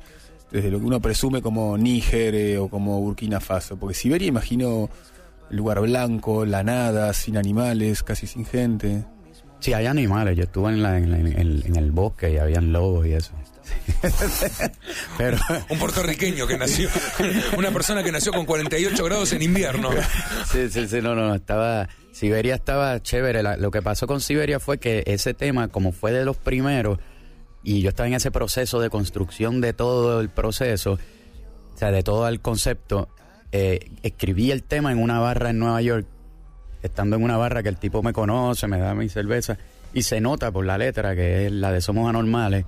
[0.55, 3.77] desde lo que uno presume como Níger eh, o como Burkina Faso?
[3.77, 4.89] Porque Siberia imagino
[5.51, 9.05] lugar blanco, la nada, sin animales, casi sin gente.
[9.61, 10.37] Sí, hay animales.
[10.37, 13.13] Yo estuve en, la- en la- en el, en el bosque y habían lobos y
[13.15, 13.33] eso.
[15.19, 15.39] Pero
[15.71, 16.89] Un puertorriqueño que nació,
[17.57, 19.91] una persona que nació con 48 grados en invierno.
[20.53, 23.43] sí, sí, sí, no, no, no, estaba, Siberia estaba chévere.
[23.43, 26.99] La- lo que pasó con Siberia fue que ese tema, como fue de los primeros,
[27.65, 32.03] y yo estaba en ese proceso de construcción de todo el proceso, o sea, de
[32.03, 33.09] todo el concepto,
[33.51, 36.07] eh, escribí el tema en una barra en Nueva York,
[36.83, 39.57] estando en una barra que el tipo me conoce, me da mi cerveza,
[39.95, 42.67] y se nota por la letra, que es la de Somos Anormales,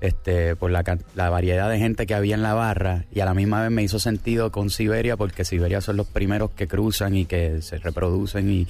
[0.00, 0.82] este, por la,
[1.14, 3.82] la variedad de gente que había en la barra y a la misma vez me
[3.82, 8.50] hizo sentido con Siberia porque Siberia son los primeros que cruzan y que se reproducen
[8.50, 8.66] y,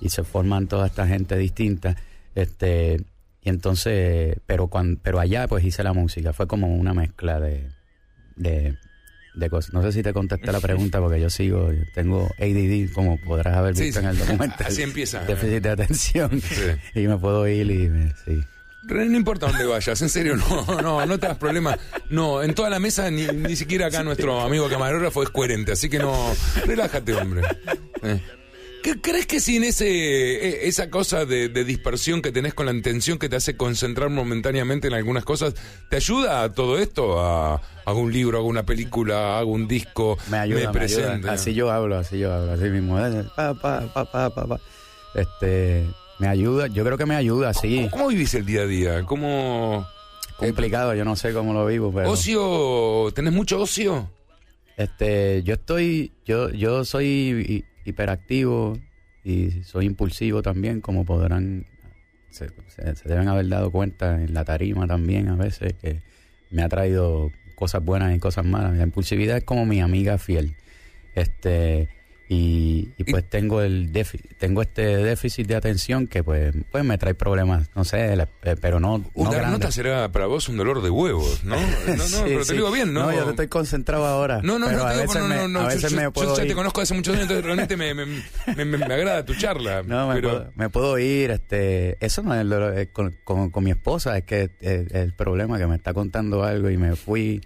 [0.00, 1.96] y se forman toda esta gente distinta.
[2.36, 3.04] Este,
[3.42, 7.68] y entonces, pero cuando, pero allá pues hice la música, fue como una mezcla de,
[8.36, 8.76] de,
[9.34, 9.72] de cosas.
[9.72, 13.56] No sé si te contesté la pregunta porque yo sigo, yo tengo ADD como podrás
[13.56, 14.04] haber visto sí.
[14.04, 14.66] en el documental.
[14.66, 15.24] Así empieza.
[15.24, 16.40] Déficit de atención.
[16.40, 16.62] Sí.
[17.00, 18.40] Y me puedo ir y me, sí.
[18.88, 21.76] No importa dónde vayas, en serio, no, no, no te das problema.
[22.08, 25.90] No, en toda la mesa, ni, ni siquiera acá nuestro amigo camarógrafo es coherente, así
[25.90, 26.14] que no,
[26.64, 27.42] relájate, hombre.
[28.02, 28.20] Eh.
[28.82, 32.72] ¿Qué, ¿Crees que sin ese, e- esa cosa de, de dispersión que tenés con la
[32.72, 35.54] intención que te hace concentrar momentáneamente en algunas cosas,
[35.90, 37.20] te ayuda a todo esto?
[37.20, 40.72] A, hago un libro, hago una película, hago un disco, Me ayuda, me ayuda.
[40.72, 41.30] presento.
[41.30, 42.98] Así yo hablo, así yo hablo, así mismo.
[43.04, 44.60] Eh, Pa, pa, pa, pa, pa, pa.
[45.14, 45.84] Este,
[46.18, 47.88] me ayuda, yo creo que me ayuda, sí.
[47.90, 49.02] ¿Cómo vivís el día a día?
[49.04, 49.86] ¿Cómo...
[50.36, 53.10] Complicado, yo no sé cómo lo vivo, pero ¿Ocio?
[53.12, 54.08] ¿Tenés mucho ocio?
[54.76, 58.78] este, yo estoy, yo, yo soy hiperactivo
[59.24, 61.66] y soy impulsivo también, como podrán,
[62.30, 66.00] se, se- deben haber dado cuenta en la tarima también a veces que
[66.50, 68.76] me ha traído cosas buenas y cosas malas.
[68.76, 70.54] La impulsividad es como mi amiga fiel.
[71.14, 71.88] Este,
[72.30, 76.98] y, y pues tengo el défi- tengo este déficit de atención que pues, pues me
[76.98, 79.52] trae problemas, no sé, la- eh, pero no, no Una grandes.
[79.52, 81.56] nota será para vos un dolor de huevos, ¿no?
[81.86, 83.04] No, no, Sí, pero te digo bien, ¿no?
[83.04, 84.40] No, yo estoy concentrado ahora.
[84.42, 85.96] No, no, pero no, a digo, veces, no, me, no, no, a yo- veces yo,
[85.96, 86.48] me yo puedo ya ir.
[86.50, 89.82] te conozco hace muchos años, entonces realmente me, me, me- me- me agrada tu charla.
[89.86, 93.16] No, me, pero, puedo, me puedo ir, este, eso no es el dolor, eh, con,
[93.24, 96.76] con- con mi esposa, es que eh, el problema que me está contando algo y
[96.76, 97.40] me fui,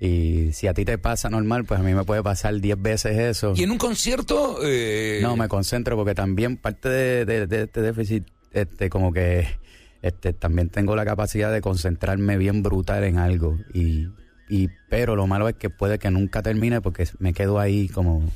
[0.00, 3.18] y si a ti te pasa normal, pues a mí me puede pasar 10 veces
[3.18, 3.52] eso.
[3.54, 4.58] Y en un concierto...
[4.64, 9.46] eh, No, me concentro porque también parte de, de- de este déficit, este, como que
[10.02, 13.58] este, también tengo la capacidad de concentrarme bien brutal en algo.
[13.74, 14.08] Y,
[14.48, 18.26] y, pero lo malo es que puede que nunca termine porque me quedo ahí como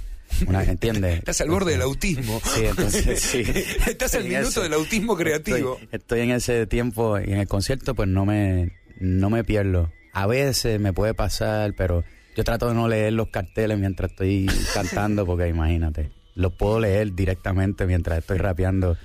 [0.46, 1.18] una, ¿entiendes?
[1.20, 2.40] Estás al borde del autismo.
[2.44, 3.42] Sí, entonces sí.
[3.88, 5.78] Estás al minuto del autismo creativo.
[5.80, 9.90] Estoy, estoy en ese tiempo y en el concierto pues no me, no me pierdo.
[10.14, 12.04] A veces me puede pasar, pero
[12.36, 17.14] yo trato de no leer los carteles mientras estoy cantando porque imagínate, los puedo leer
[17.14, 18.96] directamente mientras estoy rapeando.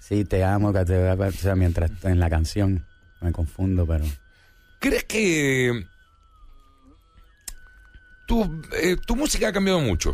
[0.00, 2.84] Sí, te amo, que te o sea, mientras estoy en la canción.
[3.20, 4.04] Me confundo, pero...
[4.80, 5.84] ¿Crees que
[8.26, 10.12] tu, eh, tu música ha cambiado mucho?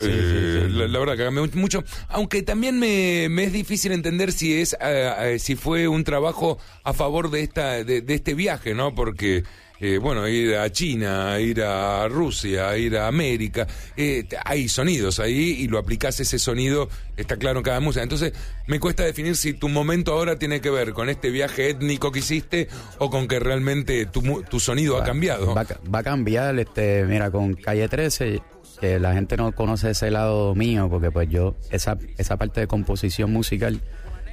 [0.00, 0.78] Sí, Eh, sí, sí.
[0.78, 1.84] La, la verdad que ha cambiado mucho.
[2.08, 6.58] Aunque también me, me es difícil entender si es eh, eh, si fue un trabajo
[6.84, 8.94] a favor de esta de, de este viaje, ¿no?
[8.94, 9.44] Porque
[9.80, 13.66] eh, bueno, ir a China, ir a Rusia, ir a América,
[13.96, 18.02] eh, hay sonidos ahí y lo aplicás ese sonido, está claro en cada música.
[18.02, 18.34] Entonces,
[18.66, 22.18] me cuesta definir si tu momento ahora tiene que ver con este viaje étnico que
[22.18, 25.54] hiciste o con que realmente tu, tu sonido ha cambiado.
[25.54, 28.42] Va, va a cambiar, este, mira, con Calle 13,
[28.80, 32.66] que la gente no conoce ese lado mío, porque pues yo, esa, esa parte de
[32.66, 33.80] composición musical,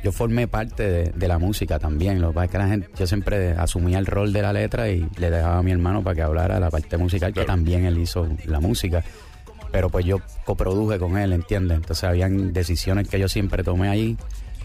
[0.04, 2.22] yo formé parte de, de la música también.
[2.22, 4.90] Lo que pasa es que la gente, yo siempre asumía el rol de la letra
[4.90, 7.46] y le dejaba a mi hermano para que hablara la parte musical, Claro.
[7.46, 9.04] que también él hizo la música.
[9.72, 11.76] pero pues yo coproduje con él, ¿entiendes?
[11.78, 14.18] Entonces habían decisiones que yo siempre tomé ahí,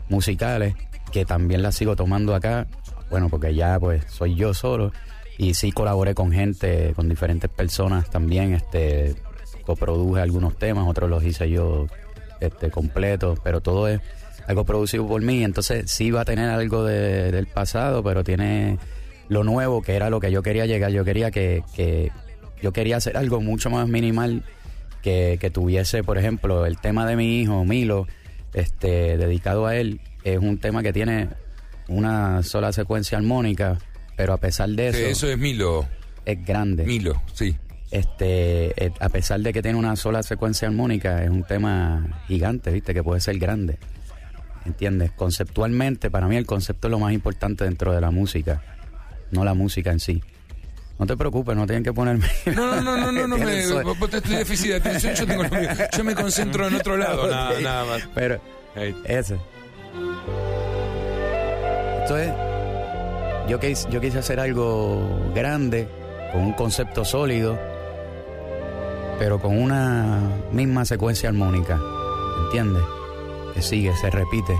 [0.08, 0.74] musicales,
[1.10, 2.66] que también las sigo tomando acá,
[3.10, 4.92] bueno, porque ya pues soy yo solo
[5.38, 9.14] y sí colaboré con gente, con diferentes personas también, este,
[9.66, 11.86] coproduje algunos temas, otros los hice yo
[12.40, 14.00] este, completos, pero todo es
[14.46, 18.78] algo producido por mí, entonces sí va a tener algo de- del pasado, pero tiene
[19.28, 22.10] lo nuevo, que era lo que yo quería llegar, yo quería que, que
[22.60, 24.42] yo quería hacer algo mucho más minimal
[25.02, 28.06] que, que tuviese, por ejemplo, el tema de mi hijo, Milo,
[28.54, 31.28] este, dedicado a él, es un tema que tiene
[31.88, 33.78] una sola secuencia armónica,
[34.16, 35.86] pero a pesar de eso, Sí, eso es Milo.
[36.24, 36.84] es grande.
[36.84, 37.56] Milo, sí.
[37.90, 42.70] Este, eh, a pesar de que tiene una sola secuencia armónica, es un tema gigante,
[42.70, 42.94] ¿viste?
[42.94, 43.78] Que puede ser grande.
[44.64, 45.10] ¿Entiendes?
[45.12, 48.62] Conceptualmente, para mí el concepto es lo más importante dentro de la música,
[49.30, 50.22] no la música en sí.
[50.98, 52.26] No te preocupes, no tienen que ponerme.
[52.54, 55.42] No, no, no, no, no, me, vos tenés déficit de atención, yo tengo.
[55.96, 58.08] Yo me concentro en otro lado, nada, nada más.
[58.14, 58.40] Pero
[59.04, 59.38] ese.
[62.02, 62.32] Esto es.
[63.48, 65.88] Yo quise, yo quise hacer algo grande,
[66.32, 67.58] con un concepto sólido,
[69.18, 70.20] pero con una
[70.52, 71.80] misma secuencia armónica.
[72.44, 72.82] ¿Entiendes?
[73.54, 74.54] Que sigue, se repite.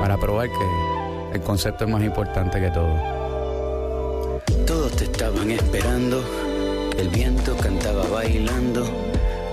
[0.00, 4.40] Para probar que el concepto es más importante que todo.
[4.66, 6.22] Todos te estaban esperando,
[6.98, 8.84] el viento cantaba bailando,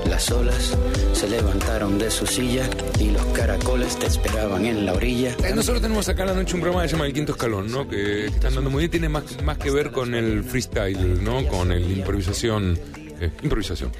[0.10, 0.76] las olas
[1.14, 2.68] se levantaron de su silla
[3.00, 5.36] y los caracoles te esperaban en la orilla.
[5.44, 7.72] Eh, Nosotros tenemos acá en la noche un programa que se llama El Quinto Escalón,
[7.72, 7.88] ¿no?
[7.88, 8.92] Que, están dando muy bien.
[8.92, 11.46] Tiene más, más que ver con el freestyle, ¿no?
[11.48, 12.78] Con el improvisación.
[13.20, 13.92] eh, improvisación.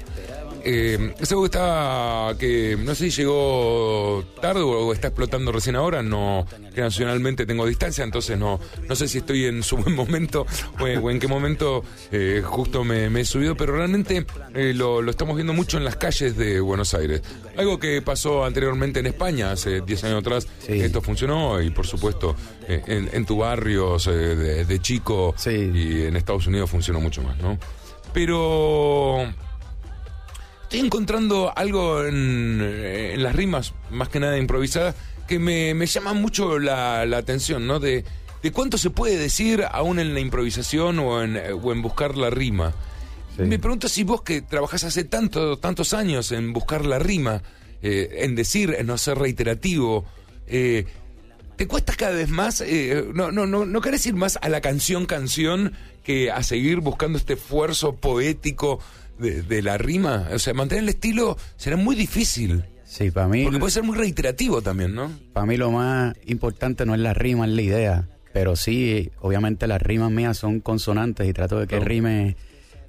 [0.64, 6.46] Eh, juego está que no sé si llegó tarde o está explotando recién ahora, no
[6.74, 10.46] que nacionalmente tengo distancia, entonces no no sé si estoy en su buen momento
[10.80, 14.72] o, en- o en qué momento eh, justo me, me he subido, pero realmente eh,
[14.74, 17.22] lo, lo estamos viendo mucho en las calles de Buenos Aires.
[17.56, 20.80] Algo que pasó anteriormente en España, hace 10 años atrás, Sí.
[20.80, 22.36] esto funcionó y por supuesto
[22.68, 25.70] eh, en, en tu barrio de, de chico Sí.
[25.74, 27.58] y en Estados Unidos funcionó mucho más, ¿no?
[28.12, 29.32] Pero
[30.70, 34.94] estoy encontrando algo en, en las rimas, más que nada improvisadas,
[35.26, 37.80] que me, me llama mucho la, la atención, ¿no?
[37.80, 38.04] De,
[38.40, 42.30] de cuánto se puede decir aún en la improvisación o en, o en buscar la
[42.30, 42.72] rima.
[43.36, 43.42] Sí.
[43.42, 47.42] Me pregunto si vos que trabajás hace tanto, tantos años en buscar la rima,
[47.82, 50.04] eh, en decir, en no ser reiterativo,
[50.46, 50.86] eh,
[51.56, 52.60] ¿te cuesta cada vez más?
[52.60, 55.72] eh, no, no, no, ¿No querés ir más a la canción canción
[56.04, 58.78] que a seguir buscando este esfuerzo poético
[59.20, 60.28] de, de la rima?
[60.32, 62.64] O sea, mantener el estilo será muy difícil.
[62.84, 63.44] Sí, para mí.
[63.44, 65.10] Porque puede ser muy reiterativo también, ¿no?
[65.32, 68.08] Para mí lo más importante no es la rima, es la idea.
[68.32, 71.84] Pero sí, obviamente las rimas mías son consonantes y trato de que Claro.
[71.84, 72.36] rime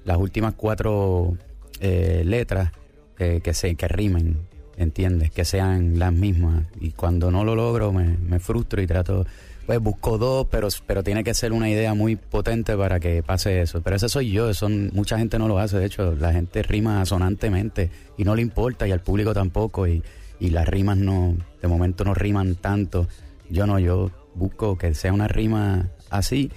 [0.04, 1.36] las últimas cuatro
[1.80, 2.72] eh, letras
[3.16, 4.38] que, que, se, que rimen,
[4.76, 5.30] ¿entiendes?
[5.30, 6.64] Que sean las mismas.
[6.80, 9.24] Y cuando no lo logro me, me frustro y trato,
[9.66, 13.62] pues busco dos, pero, pero tiene que ser una idea muy potente para que pase
[13.62, 13.80] eso.
[13.82, 15.78] Pero ese soy yo, eso mucha gente no lo hace.
[15.78, 19.86] De hecho, la gente rima asonantemente y no le importa y al público tampoco.
[19.86, 20.02] Y,
[20.40, 23.06] y las rimas no, de momento no riman tanto.
[23.48, 26.50] Yo no, yo busco que sea una rima así,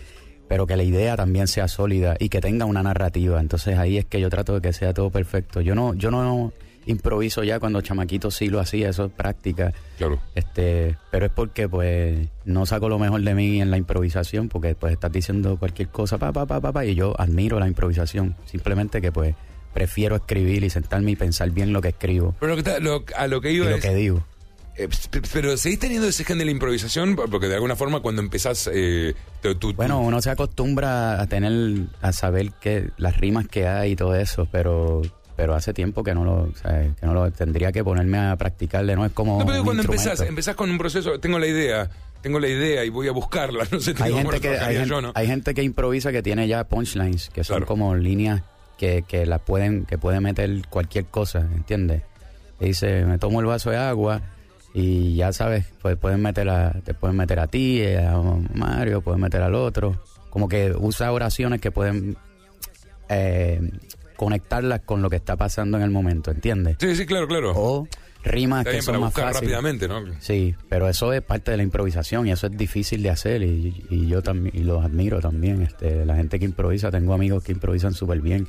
[0.48, 3.40] pero que la idea también sea sólida y que tenga una narrativa.
[3.40, 5.62] Entonces ahí es que yo trato de que sea todo perfecto.
[5.62, 6.54] Yo no, yo no
[6.88, 9.74] improviso ya cuando chamaquito sí lo hacía, eso es práctica.
[9.98, 10.20] Claro.
[10.36, 14.76] Este, pero es porque pues no saco lo mejor de mí en la improvisación, porque
[14.76, 18.36] pues estás diciendo cualquier cosa, pa, pa, pa, pa, pa, y yo admiro la improvisación.
[18.46, 19.36] Simplemente que pues
[19.74, 23.04] prefiero escribir y sentarme y pensar bien lo que escribo Pero lo que está- lo-
[23.18, 23.82] a lo que y iba lo es...
[23.82, 24.24] que digo.
[24.78, 24.88] eh,
[25.34, 28.70] pero seguís teniendo ese gen de la improvisación, porque de alguna forma cuando empezás...
[28.74, 33.68] Eh, tu- tu- Bueno, uno se acostumbra a tener, a saber que las rimas que
[33.68, 35.02] hay y todo eso, pero
[35.36, 38.36] pero hace tiempo que no lo, o sea, que no lo tendría que ponerme a
[38.36, 41.90] practicarle, no es como No, pero cuando empezás, empezás con un proceso, tengo la idea,
[42.22, 45.02] tengo la idea y voy a buscarla, no sé, hay gente que hay, gente- yo,
[45.02, 45.12] ¿no?
[45.16, 47.66] hay gente que improvisa que tiene ya punchlines que son Claro.
[47.68, 48.44] como líneas
[48.78, 52.02] que, que las pueden que pueden meter cualquier cosa ¿entiendes?
[52.60, 54.22] Y dice me tomo el vaso de agua
[54.74, 58.18] y ya sabes pues pueden meter a te pueden meter a ti a
[58.54, 59.96] Mario pueden meter al otro
[60.30, 62.18] como que usa oraciones que pueden
[63.08, 63.62] eh,
[64.16, 66.78] conectarlas con lo que está pasando en el momento ¿entiendes?
[66.80, 67.54] Sí, sí, claro, claro.
[67.56, 67.88] o
[68.24, 70.02] rimas Está que bien son para más buscar fáciles rápidamente, ¿no?
[70.20, 73.86] Sí, pero eso es parte de la improvisación y eso es difícil de hacer y,
[73.90, 75.62] y yo también y los admiro también.
[75.62, 78.48] Este, la gente que improvisa, tengo amigos que improvisan súper bien,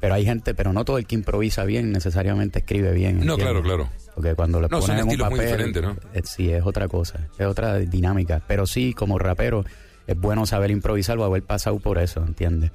[0.00, 3.24] pero hay gente, pero no todo el que improvisa bien necesariamente escribe bien.
[3.24, 3.88] No, claro, claro.
[4.16, 5.96] Porque cuando le No, son ponen en un muy papel, ¿no?
[6.12, 8.42] eh, sí, es otra cosa, es otra dinámica.
[8.46, 9.64] Pero sí, como rapero,
[10.06, 12.72] es bueno saber improvisar o haber pasado por eso, ¿entiendes?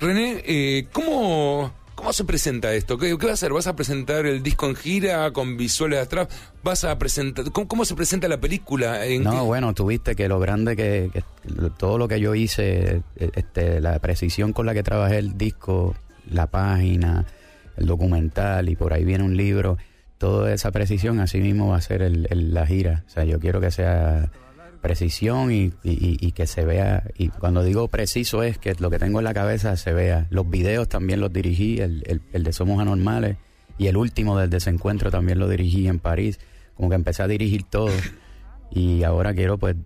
[0.00, 2.96] René, eh, ¿cómo, ¿Cómo se presenta esto?
[2.96, 3.52] ¿Qué, qué va a hacer?
[3.52, 6.28] ¿Vas a presentar el disco en gira con visuales de atrás?
[6.62, 7.50] ¿Vas a presentar...
[7.52, 9.04] ¿Cómo, cómo se presenta la película?
[9.04, 11.22] ¿En No, qué- bueno, tuviste que lo grande que, que-
[11.76, 15.94] todo lo que yo hice, eh, este, la precisión con la que trabajé el disco,
[16.30, 17.26] la página,
[17.76, 19.76] el documental y por ahí viene un libro,
[20.16, 23.04] toda esa precisión así mismo va a ser el- el- la gira.
[23.06, 24.30] O sea, yo quiero que sea
[24.80, 28.98] precisión y, y- y- que se vea, y cuando digo preciso es que lo que
[28.98, 30.26] tengo en la cabeza se vea.
[30.30, 33.36] Los videos también los dirigí, el, el- el de Somos Anormales
[33.78, 36.38] y el último del desencuentro también lo dirigí en París,
[36.74, 37.90] como que empecé a dirigir todo
[38.70, 39.76] y ahora quiero pues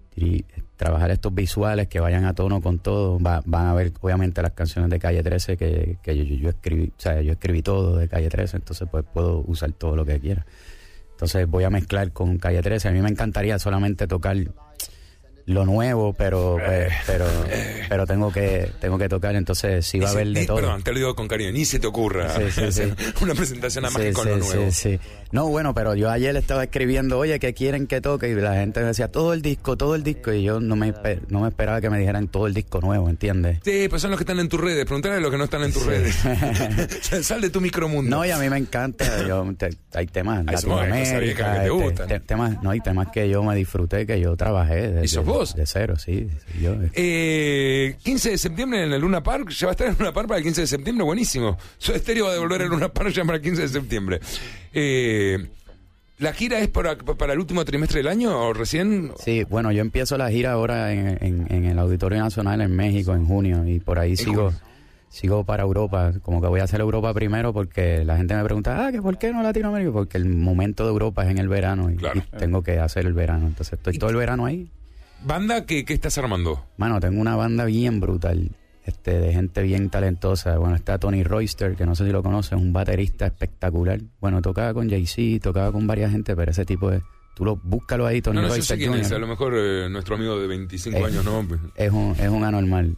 [0.76, 3.18] trabajar estos visuales que vayan a tono con todo.
[3.18, 6.48] Va- van a ver obviamente las canciones de Calle 13 que, que yo, yo- yo
[6.50, 10.04] escribí, o sea, yo escribí todo de Calle 13, entonces pues puedo usar todo lo
[10.04, 10.44] que quiera.
[11.12, 12.88] Entonces voy a mezclar con Calle 13.
[12.88, 14.36] A mí me encantaría solamente tocar
[15.46, 17.26] lo nuevo, pero pues, pero
[17.88, 20.56] pero tengo que tengo que tocar, entonces sí va a haber de todo.
[20.56, 22.82] Perdón, te lo digo con cariño, ni se te ocurra Sí, sí, sí.
[23.22, 24.70] una presentación nada más que con lo nuevo.
[24.70, 25.00] sí, sí.
[25.34, 28.28] No, bueno, pero yo ayer estaba escribiendo, oye, ¿qué quieren que toque?
[28.28, 30.32] Y la gente me decía, todo el disco, todo el disco.
[30.32, 30.94] Y yo no me,
[31.28, 33.58] no me esperaba que me dijeran todo el disco nuevo, ¿entiendes?
[33.64, 34.84] Sí, pues son los que están en tus redes.
[34.84, 36.14] Preguntale a los que no están en tus redes.
[37.26, 38.16] Sal de tu micromundo.
[38.16, 39.26] No, y a mí me encanta.
[39.26, 42.06] Yo, te- hay temas, Hay Latinoamérica, que te este, gustan.
[42.08, 44.88] te- temas, no, hay temas que yo me disfruté, que yo trabajé.
[44.92, 45.56] De, ¿Y sos de- vos?
[45.56, 46.28] De cero, sí.
[46.46, 49.50] sí, yo, Eh, 15 de septiembre en el Luna Park.
[49.50, 51.04] Ya va a estar en Luna Park para el 15 de septiembre.
[51.04, 51.58] Buenísimo.
[51.78, 54.20] Su estéreo va a devolver el Luna Park ya para el 15 de septiembre.
[54.74, 55.48] Eh,
[56.18, 59.12] ¿La gira es para, para el último trimestre del año o recién?
[59.18, 63.14] Sí, bueno, yo empiezo la gira ahora en, en- en el Auditorio Nacional en México
[63.14, 64.60] en junio y por ahí sigo junio.
[65.08, 68.86] sigo para Europa, como que voy a hacer Europa primero porque la gente me pregunta,
[68.86, 69.90] ah, que ¿por qué no Latinoamérica?
[69.92, 72.22] Porque el momento de Europa es en el verano y, Claro.
[72.32, 74.70] y tengo que hacer el verano, entonces estoy todo el verano ahí.
[75.24, 76.64] ¿Banda que, que estás armando?
[76.76, 78.50] Mano, tengo una banda bien brutal,
[78.84, 80.58] este, de gente bien talentosa.
[80.58, 83.98] Bueno, está Tony Royster, que no sé si lo conoces, un baterista espectacular.
[84.20, 87.02] Bueno, tocaba con Jay-Z, tocaba con varias gente, pero ese tipo de...
[87.34, 89.10] Tú lo búscalo ahí, Tony No, no, yo sé quién es.
[89.10, 91.44] A lo mejor eh, nuestro amigo de 25 Eh, años, ¿no?
[91.74, 92.96] es un, es un anormal,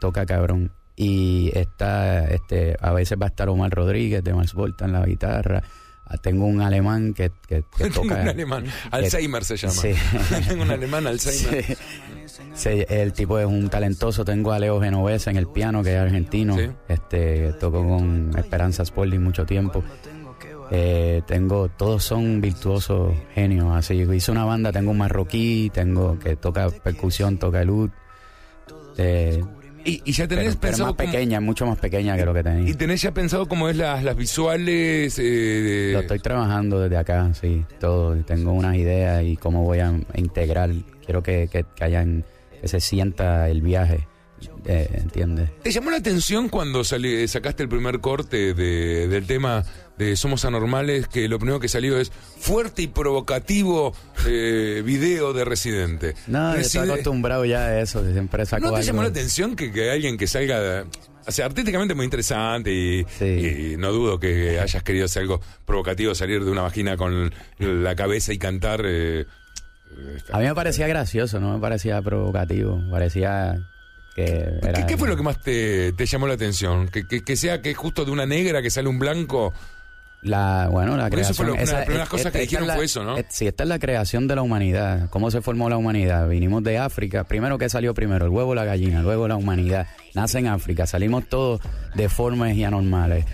[0.00, 0.72] toca cabrón.
[0.96, 5.04] Y está, este, a veces va a estar Omar Rodríguez de Mars Volta en la
[5.04, 5.62] guitarra.
[6.06, 8.14] Ah, Tengo un alemán que, que, que Tengo toca.
[8.22, 8.64] un alemán.
[8.90, 9.72] Alzheimer se llama.
[9.74, 9.92] Sí.
[10.48, 11.64] Tengo un alemán Alzheimer.
[11.64, 11.74] Sí.
[12.54, 14.24] Sí, el tipo es un talentoso.
[14.24, 16.56] Tengo a Leo Genovese en el piano, que es argentino.
[16.88, 19.82] Este, tocó con Esperanza Spalding mucho tiempo.
[20.70, 23.74] Eh, tengo, todos son virtuosos genios.
[23.76, 27.90] Así, hice una banda, tengo un marroquí, tengo que toca percusión, toca el ud.
[28.96, 29.42] Eh,
[29.84, 32.32] Y, y ya pero, tenés pero pensado más cómo- pequeña, mucho más pequeña que lo
[32.32, 32.68] que tenía.
[32.70, 35.18] y tenés ya pensado cómo es las, las visuales.
[35.18, 38.16] eh, de- Lo estoy trabajando desde acá, sí, todo.
[38.24, 40.70] Tengo unas ideas y cómo voy a integrar.
[41.04, 42.24] Quiero que, que, que hayan,
[42.60, 44.06] que se sienta el viaje,
[44.64, 45.50] eh, ¿entiendes?
[45.62, 49.64] ¿Te llamó la atención cuando sali- sacaste el primer corte de- del tema
[49.98, 53.94] de Somos Anormales que lo primero que salió es fuerte y provocativo
[54.26, 56.14] eh, video de Residente?
[56.26, 58.86] No, yo estoy Reside- acostumbrado ya a eso, siempre saco ¿No te algo.
[58.86, 60.60] llamó la atención que, que alguien que salga...
[60.60, 60.84] de-
[61.26, 63.24] o sea, artísticamente muy interesante y, Sí.
[63.72, 67.96] y no dudo que hayas querido hacer algo provocativo, salir de una vagina con la
[67.96, 68.82] cabeza y cantar.
[68.84, 69.24] eh,
[70.32, 73.56] A mí me parecía gracioso, no me parecía provocativo, parecía
[74.14, 74.86] que ¿Qué, era...
[74.86, 76.88] qué fue lo que más te, te llamó la atención?
[76.88, 79.54] ¿Que, que, que sea que es justo de una negra que sale un blanco.
[80.24, 81.36] La, bueno, la Porque eso creación...
[81.36, 82.84] fue lo- una de las esa- primeras es- cosas que esta es dijeron la- fue
[82.86, 83.16] eso, ¿no?
[83.28, 85.08] sí, esta es la creación de la humanidad.
[85.10, 86.28] ¿Cómo se formó la humanidad?
[86.28, 87.24] Vinimos de África.
[87.24, 88.24] Primero, ¿qué salió primero?
[88.24, 89.02] El huevo o la gallina.
[89.02, 89.86] Luego la humanidad.
[90.14, 90.86] Nace en África.
[90.86, 91.60] Salimos todos
[91.94, 93.26] deformes y anormales.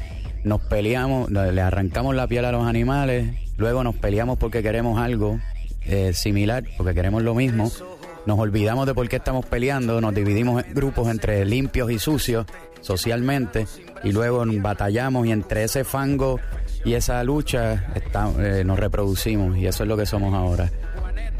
[0.42, 3.28] Nos peleamos, le arrancamos la piel a los animales.
[3.56, 5.38] Luego nos peleamos porque queremos algo
[5.82, 7.70] eh, similar, porque queremos lo mismo.
[8.26, 10.00] Nos olvidamos de por qué estamos peleando.
[10.00, 12.46] Nos dividimos en grupos entre limpios y sucios
[12.80, 13.66] socialmente.
[14.02, 16.40] Y luego batallamos y entre ese fango
[16.84, 20.70] y esa lucha está- eh, nos reproducimos y eso es lo que somos ahora.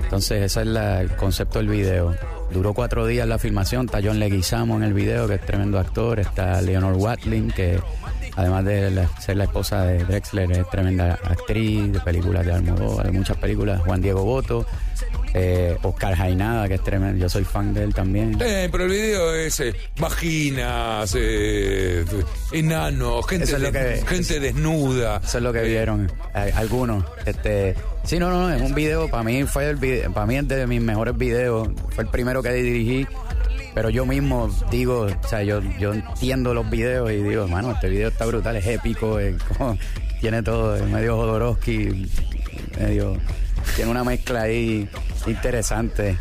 [0.03, 2.15] Entonces ese es la- el concepto del video.
[2.53, 6.19] Duró cuatro días la filmación, está John Leguizamo en el video, que es tremendo actor,
[6.19, 7.79] está Leonor Watling, que
[8.37, 13.07] además de la- ser la esposa de Drexler es tremenda actriz de películas de Almodóvar,
[13.07, 14.67] de muchas películas, Juan Diego Boto,
[15.33, 18.37] eh, Oscar Jainada, que es tremendo, yo soy fan de él también.
[18.41, 22.05] Eh, pero el video es eh, vaginas, eh,
[22.53, 25.21] enanos, gente, es lo de- que- gente desnuda.
[25.25, 27.05] Eso es lo que vieron eh, algunos.
[27.27, 27.75] Este,
[28.05, 30.49] sí, no, no, no, es un video, para mí fue el video, para mí es
[30.49, 33.07] de mis mejores videos, fue el primero que dirigí,
[33.75, 37.89] pero yo mismo digo, o sea, yo, yo entiendo los videos y digo, mano, este
[37.89, 39.77] video está brutal, es épico, es como-
[40.21, 42.09] tiene todo, es medio Jodorowsky,
[42.79, 43.17] medio,
[43.77, 44.89] tiene una mezcla ahí
[45.27, 46.19] interesante.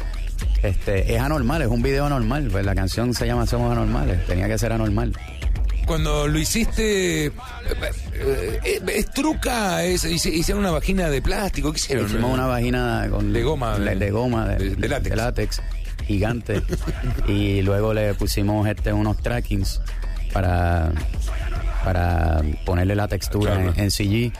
[0.63, 4.47] Este, es anormal, es un video anormal, pues la canción se llama Somos Anormales, tenía
[4.47, 5.13] que ser anormal.
[5.85, 7.31] cuando lo hiciste, eh,
[8.63, 9.83] eh, ¿es truca?
[9.83, 11.71] Es, ¿Hicieron una vagina de plástico?
[11.71, 12.05] ¿Qué hicieron?
[12.05, 15.61] Hicimos una vagina con De goma, de, de- de goma, de, de látex.
[16.10, 16.62] Gigante.
[17.28, 19.80] y luego le pusimos este unos trackings
[20.34, 20.91] para,
[21.84, 23.74] para ponerle la textura Claro.
[23.76, 24.34] en, en CG.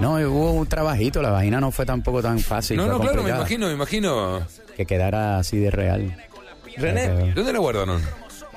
[0.00, 2.76] No, hubo un trabajito, la vagina no fue tampoco tan fácil.
[2.76, 4.40] no, no, claro, me imagino, me imagino.
[4.76, 6.16] Que quedara así de real.
[6.76, 8.00] René, ¿Dónde la guardaron?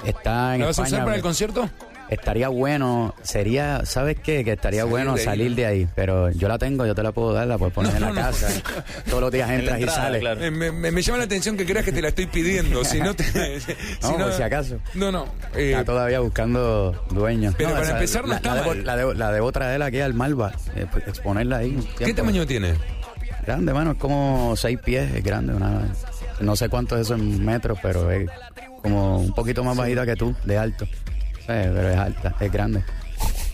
[0.06, 1.70] Está en ¿La vas a usar España, para el concierto?
[2.12, 4.43] Estaría bueno, sería, ¿sabes qué?
[4.43, 7.14] Que estaría Salir bueno de salir de ahí, pero yo la tengo, yo te la
[7.14, 8.22] puedo dar, la puedes poner No, en la no, no.
[8.22, 8.47] casa.
[9.09, 10.20] Todos los días En entras y sales.
[10.20, 10.43] claro.
[10.43, 12.84] Eh, me, me- me llama la atención que creas que te la estoy pidiendo.
[12.84, 13.24] Si no te.
[13.62, 14.78] si No, por si acaso.
[14.93, 15.26] No, no.
[15.55, 17.55] eh, Está todavía buscando dueños.
[17.57, 18.86] Pero para empezar no la, está la debo, mal.
[18.86, 21.80] la, debo, la debo traer aquí al Malva, eh, pues, exponerla ahí.
[21.97, 22.74] ¿Qué tamaño tiene?
[23.47, 25.53] Grande, mano, es como seis pies, es grande.
[25.53, 25.84] Una,
[26.41, 28.30] no sé cuánto es eso en metros, pero es
[28.82, 30.86] como un poquito más bajita que tú, de alto.
[31.42, 32.84] Sí, pero es alta, es grande.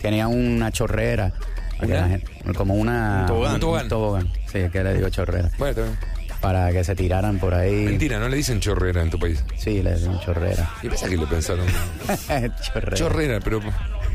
[0.00, 1.32] Tenía una chorrera,
[1.76, 2.00] para que ¿Una?
[2.02, 3.20] la gente- como una...
[3.22, 3.54] Un tobogán.
[3.54, 4.32] Un tobogán.
[4.50, 5.50] Sí, es que le digo chorrera.
[5.58, 5.98] Bueno, bien.
[6.40, 7.84] Para que se tiraran por ahí.
[7.84, 9.42] Mentira, no le dicen chorrera en tu país.
[9.56, 10.70] Sí, le digo chorrera.
[10.80, 11.66] ¿Qué pasa que le pensaron?
[12.62, 12.96] chorrera.
[12.96, 13.60] Chorrera, pero.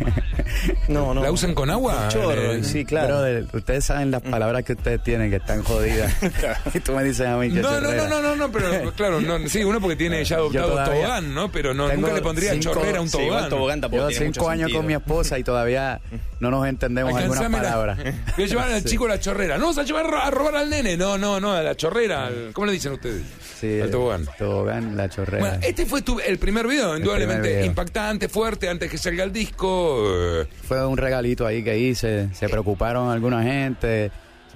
[0.88, 1.22] no, no.
[1.24, 2.08] ¿La usan con agua?
[2.10, 3.08] Chorro, Eh, sí, claro.
[3.16, 6.14] Brother, ustedes saben las palabras que ustedes tienen que están jodidas.
[6.74, 9.22] y tú me dices a mí que No, no, no, no, no, no, pero claro,
[9.22, 11.52] no, sí, uno porque tiene ya adoptado tobogán, ¿no?
[11.52, 13.50] Pero no, nunca le pondría cinco- chorrera a un Sí, igual tobogán.
[13.50, 14.80] tobogán tampoco Llevo tiene cinco mucho años sentido.
[14.80, 16.02] con mi esposa y todavía
[16.40, 17.98] no nos entendemos algunas palabras.
[18.36, 19.58] Voy a llevar al chico a la chorrera.
[19.58, 20.98] No, vas a llevar a robar al nene.
[20.98, 22.28] No, no, no, a la chorrera.
[22.28, 23.22] al- ¿Cómo le dicen ustedes?
[23.60, 24.28] Sí, al tobogán.
[24.38, 25.40] Tobogán, la chorrera.
[25.40, 27.66] Bueno, este fue tu, el primer video, indudablemente video.
[27.66, 29.93] impactante, fuerte, antes que salga el disco.
[30.44, 32.30] Eh, Fue un regalito ahí que hice.
[32.34, 34.12] Se preocuparon alguna gente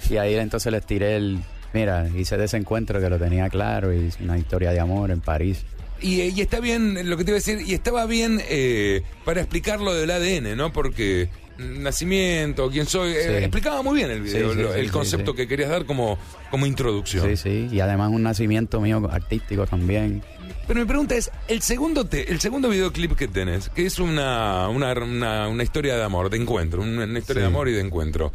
[0.10, 1.40] y ahí entonces les tiré el...
[1.74, 5.64] Mira, hice desencuentro que lo tenía claro y una historia de amor en París.
[6.02, 9.42] Y, y está bien, lo que te iba a decir, y estaba bien eh, para
[9.42, 10.72] explicar lo del ADN, ¿no?
[10.72, 14.92] Porque nacimiento, quién soy, eh, explicaba muy bien el video, Sí, sí, lo- sí, el
[14.92, 16.18] concepto que querías dar como,
[16.52, 17.26] como introducción.
[17.30, 17.70] Sí, sí.
[17.76, 20.22] Y además un nacimiento mío artístico también.
[20.68, 24.68] Pero mi pregunta es, el segundo te, el segundo videoclip que tenés, que es una,
[24.68, 27.80] una, una, una historia de amor, de encuentro, una, una historia de amor y de
[27.80, 28.34] encuentro.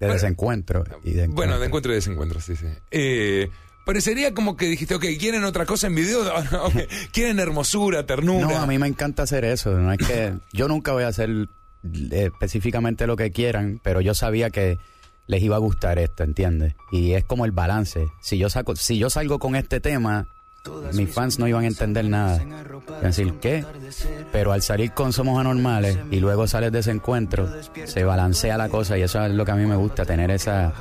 [0.00, 0.84] De Bueno, desencuentro.
[1.04, 2.66] Y de Bueno, de encuentro y desencuentro, sí, sí.
[2.90, 3.50] Eh,
[3.84, 6.22] parecería como que dijiste, ok, ¿quieren otra cosa en video?
[7.12, 8.46] ¿Quieren hermosura, ternura?
[8.46, 9.70] No, a mí me encanta hacer eso.
[9.78, 14.14] No es que yo nunca voy a hacer eh, específicamente lo que quieran, pero yo
[14.14, 14.78] sabía que
[15.26, 16.74] les iba a gustar esto, ¿entiendes?
[16.90, 18.08] Y es como el balance.
[18.22, 20.26] Si yo saco, si yo salgo con este tema,
[20.92, 22.40] mis fans no iban a entender nada.
[23.02, 23.64] A decir, ¿qué?
[24.32, 27.48] Pero al salir con Somos Anormales y luego sales de ese encuentro,
[27.84, 30.72] se balancea la cosa y eso es lo que a mí me gusta, tener esa,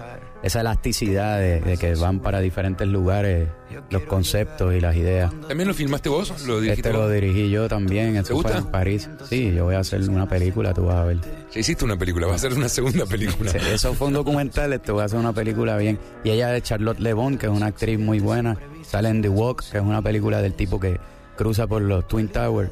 [0.43, 3.47] esa elasticidad de, de que van para diferentes lugares
[3.89, 5.33] los conceptos y las ideas.
[5.47, 6.29] ¿También lo filmaste vos?
[6.45, 8.49] ¿Lo dirigiste Este lo dirigí yo también, esto gusta?
[8.49, 9.09] fue en París.
[9.27, 11.17] Sí, yo voy a hacer una película, tú vas a ver.
[11.51, 13.51] Ya hiciste una película, va a ser una segunda película.
[13.51, 15.97] Sí, Eso fue un documental, esto voy a hacer una película bien.
[16.23, 18.55] Y ella es Charlotte Le Bon, que es una actriz muy buena.
[18.83, 20.99] Sale en The Walk, que es una película del tipo que
[21.35, 22.69] cruza por los Twin Towers.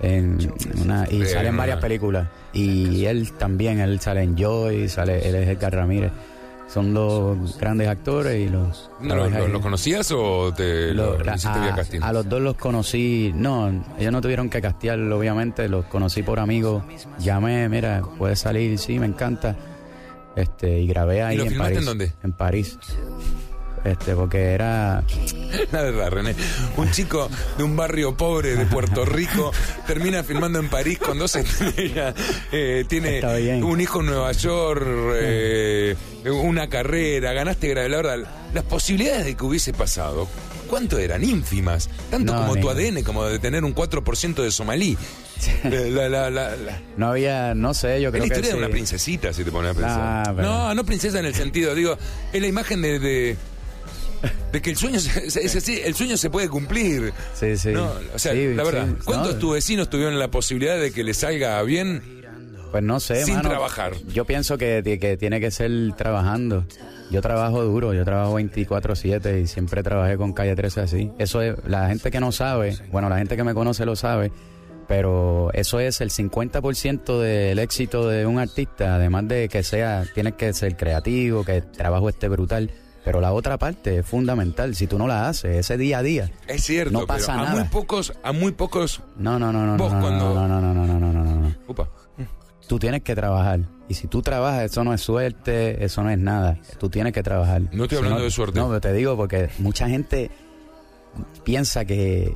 [0.00, 0.52] En
[0.82, 2.28] una, y sale en varias películas.
[2.52, 6.10] Y él también, él sale en Joy, sale, él es Edgar Ramírez.
[6.74, 8.90] Son dos grandes actores y los...
[9.00, 9.52] ¿No, lo, trabajé lo- ahí.
[9.52, 12.00] lo conocías o te lo, Lo- lo hiciste a, vía casting?
[12.02, 16.40] a los dos los conocí, no, ellos no tuvieron que castear, obviamente, los conocí por
[16.40, 16.82] amigos.
[17.20, 19.54] Llamé, mira, puedes salir, sí, me encanta.
[20.34, 21.78] Este, y grabé ahí lo en filmaste París.
[21.78, 22.12] en dónde?
[22.24, 22.78] En París.
[23.84, 25.04] Este, porque era.
[25.72, 26.34] La verdad, René.
[26.76, 27.28] Un chico
[27.58, 29.52] de un barrio pobre de Puerto Rico
[29.86, 32.14] termina filmando en París con dos estrellas.
[32.50, 33.20] eh, tiene
[33.62, 34.82] un hijo en Nueva York,
[35.16, 37.88] eh, una carrera, ganaste grave.
[37.90, 38.18] La verdad,
[38.54, 40.28] las posibilidades de que hubiese pasado,
[40.68, 41.22] ¿cuánto eran?
[41.22, 41.90] Ínfimas.
[42.10, 44.96] Tanto No, como ni- tu ADN, como de tener un 4% de somalí.
[45.64, 48.40] La, la- la- la- No había, no sé, yo Es creo la que.
[48.40, 48.58] historia de sí.
[48.58, 50.00] una princesita, si te pones a pensar.
[50.00, 51.98] Ah, pero- No, no princesa en el sentido, digo,
[52.32, 53.36] es la imagen de, de,
[54.52, 57.12] de que el sueño se, se- es así, el sueño se puede cumplir.
[57.34, 57.70] Sí, sí.
[57.70, 58.94] No, o sea, Sí, la verdad, sí.
[59.04, 62.02] ¿cuántos No, tus vecinos tuvieron la posibilidad de que les salga bien?
[62.70, 63.50] Pues no sé, Sin mano.
[63.50, 63.92] trabajar.
[64.12, 66.64] Yo pienso que, que tiene que ser trabajando.
[67.10, 71.10] Yo trabajo duro, yo trabajo 24/7 y siempre trabajé con Calle 13 así.
[71.18, 74.32] Eso es, la gente que no sabe, bueno, la gente que me conoce lo sabe,
[74.88, 80.34] pero eso es el 50% del éxito de un artista, además de que sea, tienes
[80.34, 82.70] que ser creativo, que el trabajo esté brutal.
[83.04, 84.74] Pero la otra parte es fundamental.
[84.74, 86.30] Si tú no la haces, ese día a día.
[86.48, 87.60] Es cierto, No pasa pero a nada.
[87.60, 89.76] muy pocos, a muy pocos, No, no, no, no.
[89.76, 91.54] Vos no, no, cuando- no, no, no, no, no, no, no, no.
[91.68, 91.88] upa,
[92.66, 93.60] Tú tienes que trabajar.
[93.90, 96.58] Y si tú trabajas, eso no es suerte, eso no es nada.
[96.78, 97.60] Tú tienes que trabajar.
[97.72, 98.58] No estoy Si hablando de suerte.
[98.58, 100.30] No, pero te digo porque mucha gente
[101.44, 102.34] piensa que,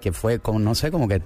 [0.00, 1.20] que fue como, no sé, como que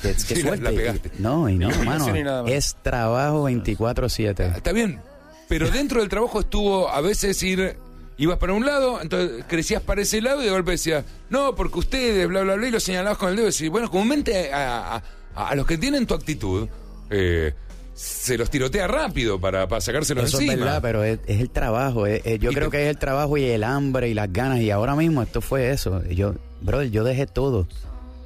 [0.00, 0.62] qué, qué Sí, suerte.
[0.62, 1.10] la pegaste.
[1.18, 1.82] No, y no, mano.
[1.82, 2.52] Imaginación y nada más.
[2.52, 4.56] Es trabajo 24-7.
[4.56, 5.00] Está bien,
[5.48, 7.76] pero dentro del trabajo estuvo a veces ir,
[8.16, 11.78] ibas para un lado, entonces crecías para ese lado y de golpe decías, no, porque
[11.80, 14.96] ustedes, bla, bla, bla, y lo señalabas con el dedo y decís, bueno, comúnmente a,
[14.96, 15.02] a-
[15.36, 16.68] a los que tienen tu actitud,
[17.10, 17.52] eh,
[17.92, 20.52] se los tirotea rápido para, para sacárselo Eso encima.
[20.54, 22.06] es verdad, pero es, es el trabajo.
[22.06, 24.32] es- es- yo Y creo te- que es el trabajo y el hambre y las
[24.32, 24.60] ganas.
[24.60, 26.02] Y ahora mismo esto fue eso.
[26.04, 27.68] Yo, brother, yo dejé todo.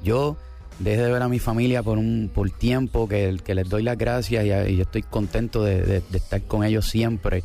[0.03, 0.37] Yo
[0.79, 3.97] dejé de ver a mi familia por un por tiempo que, que les doy las
[3.97, 7.43] gracias y, y estoy contento de estar con ellos siempre.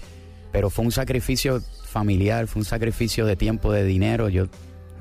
[0.53, 4.29] Pero fue un sacrificio familiar, fue un sacrificio de tiempo, de dinero.
[4.29, 4.47] Yo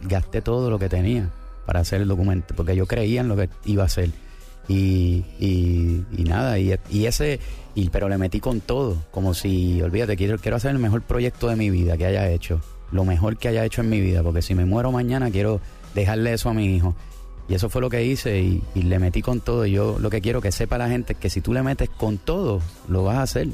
[0.04, 1.30] gasté todo lo que tenía
[1.66, 4.10] para hacer el documento, porque yo creía en lo que iba a hacer.
[4.68, 7.40] Y, y, y nada, y, y ese,
[7.76, 11.50] y, pero le metí con todo, como si, olvídate, quiero, quiero hacer el mejor proyecto
[11.50, 12.62] de mi vida que haya hecho,
[12.92, 15.60] lo mejor que haya hecho en mi vida, porque si me muero mañana quiero
[15.94, 16.96] dejarle eso a mi hijo.
[17.50, 19.66] Y eso fue lo que hice y, y le metí con todo.
[19.66, 21.90] Y yo lo que quiero que sepa la gente es que si tú le metes
[21.90, 23.48] con todo, lo vas a hacer.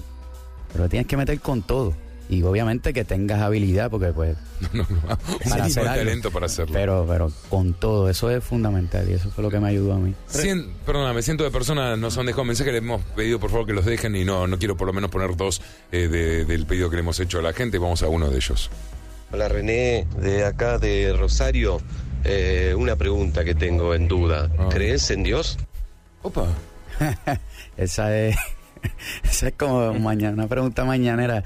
[0.74, 1.94] Pero tienes que meter con todo.
[2.32, 4.38] Y obviamente que tengas habilidad, porque pues
[4.72, 5.18] No, no, no.
[5.50, 6.04] para Un hacer algo.
[6.06, 6.74] talento para hacerlo.
[6.74, 9.98] Pero, pero con todo, eso es fundamental y eso fue lo que me ayudó a
[9.98, 10.14] mí.
[10.28, 13.74] Cien, perdóname, cientos de personas nos han dejado mensajes, le hemos pedido por favor que
[13.74, 15.60] los dejen y no, no quiero por lo menos poner dos
[15.92, 18.36] eh, de- del pedido que le hemos hecho a la gente, vamos a uno de
[18.36, 18.70] ellos.
[19.32, 21.80] Hola René, de acá de Rosario.
[22.26, 24.50] Eh, una pregunta que tengo en duda.
[24.58, 24.68] Ah.
[24.70, 25.58] ¿Crees en Dios?
[26.22, 26.48] Opa,
[27.78, 28.36] Esa es,
[29.24, 31.44] esa es como mañana, una pregunta mañanera.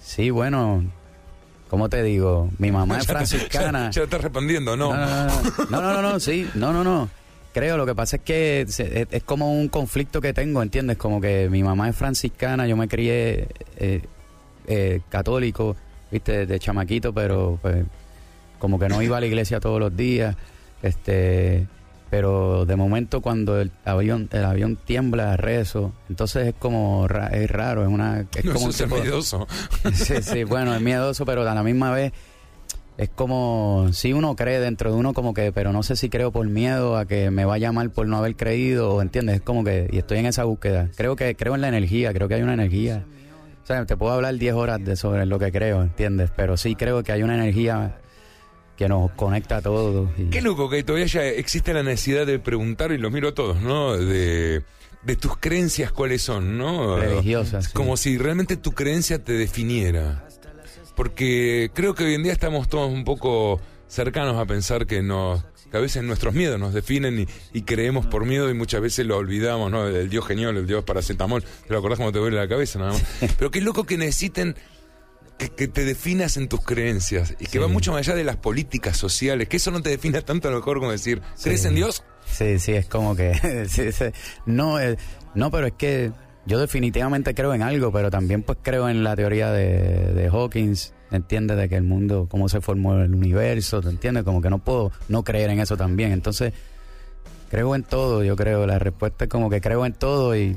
[0.00, 0.84] Sí, bueno,
[1.70, 2.50] ¿cómo te digo?
[2.58, 3.86] Mi mamá es franciscana.
[3.90, 4.94] Ya, ya estás respondiendo, no.
[4.94, 7.08] No, no, no, no, no, no, no, sí, no, no, no.
[7.54, 10.98] Creo, lo que pasa es que se- es, es como un conflicto que tengo, ¿entiendes?
[10.98, 14.02] Como que mi mamá es franciscana, yo me crié eh,
[14.66, 15.74] eh, católico,
[16.10, 17.84] viste, de chamaquito, pero pues
[18.58, 20.36] como que no iba a la iglesia todos los días,
[20.82, 21.66] este,
[22.10, 27.50] pero de momento cuando el avión, el avión tiembla, rezo, entonces es como, ra- es
[27.50, 29.46] raro, es una, es No, como eso un es tipo- miedoso.
[29.92, 32.12] sí, sí, bueno, es miedoso, pero a la misma vez
[32.96, 36.32] es como, si uno cree dentro de uno como que, pero no sé si creo
[36.32, 39.62] por miedo a que me vaya mal por no haber creído, o entiendes, es como
[39.62, 40.88] que, y estoy en esa búsqueda.
[40.96, 43.04] Creo que, creo en la energía, creo que hay una energía.
[43.62, 46.30] O sea, te puedo hablar 10 horas de sobre lo que creo, ¿entiendes?
[46.34, 47.98] Pero sí creo que hay una energía
[48.78, 50.08] que nos conecta a todos.
[50.16, 53.34] y- Qué loco que todavía ya existe la necesidad de preguntar, y los miro a
[53.34, 53.96] todos, ¿no?
[53.98, 54.62] De,
[55.02, 56.96] de tus creencias cuáles son, ¿no?
[56.96, 57.72] Religiosas, sí.
[57.74, 60.24] Como si realmente tu creencia te definiera.
[60.96, 65.44] Porque creo que hoy en día estamos todos un poco cercanos a pensar que nos
[65.70, 69.04] que a veces nuestros miedos nos definen y, y creemos por miedo y muchas veces
[69.06, 69.86] lo olvidamos, ¿no?
[69.86, 72.92] El dios genial, el dios paracetamol, te lo acordás cuando te duele la cabeza nada
[72.92, 73.04] más.
[73.38, 74.56] Pero qué loco que necesiten
[75.38, 77.58] que, que te definas en tus creencias y que Sí.
[77.58, 80.50] va mucho más allá de las políticas sociales, que eso no te defina tanto a
[80.50, 81.68] lo mejor como decir, ¿crees Sí.
[81.68, 82.02] en Dios?
[82.26, 83.34] Sí, sí, es como que...
[83.68, 84.04] sí, sí.
[84.46, 84.96] No, eh,
[85.34, 86.12] no, pero es que
[86.46, 90.92] yo definitivamente creo en algo, pero también pues creo en la teoría de, de Hawkins,
[91.10, 91.56] ¿entiendes?
[91.56, 94.24] De que el mundo, cómo se formó el universo, ¿te entiendes?
[94.24, 96.12] Como que no puedo no creer en eso también.
[96.12, 96.52] Entonces,
[97.50, 98.66] creo en todo, yo creo.
[98.66, 100.56] La respuesta es como que creo en todo y...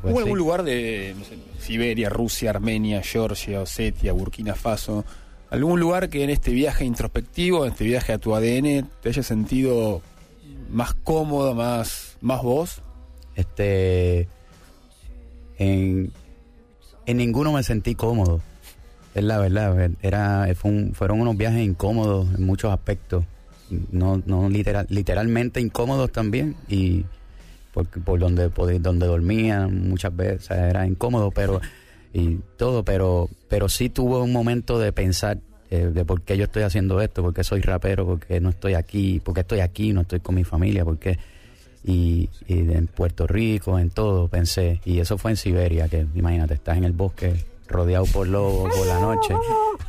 [0.00, 0.22] pues ¿Hubo sí.
[0.24, 5.04] algún lugar de no sé, Siberia, Rusia, Armenia, Georgia, Osetia, Burkina Faso?
[5.50, 9.22] ¿Algún lugar que en este viaje introspectivo, en este viaje a tu ADN, te haya
[9.22, 10.00] sentido
[10.70, 12.80] más cómodo, más, más vos?
[13.36, 14.28] Este.
[15.58, 16.10] En,
[17.06, 18.40] en ninguno me sentí cómodo.
[19.14, 19.90] Es la verdad.
[20.00, 23.24] Era, fue un- fueron unos viajes incómodos en muchos aspectos.
[23.90, 26.56] No, no literal, literalmente incómodos también.
[26.68, 27.04] Y
[27.72, 30.50] por, por donde, por donde dormía muchas veces.
[30.50, 31.60] era incómodo, pero.
[32.14, 35.38] Y todo, pero, pero sí tuve un momento de pensar
[35.70, 38.50] eh, de por qué yo estoy haciendo esto, por qué soy rapero, por qué no
[38.50, 41.18] estoy aquí, por qué estoy aquí, no estoy con mi familia, por qué
[41.84, 44.80] y, y en Puerto Rico, en todo, pensé.
[44.84, 48.86] Y eso fue en Siberia, que imagínate, estás en el bosque rodeado por lobos por
[48.86, 49.34] la noche,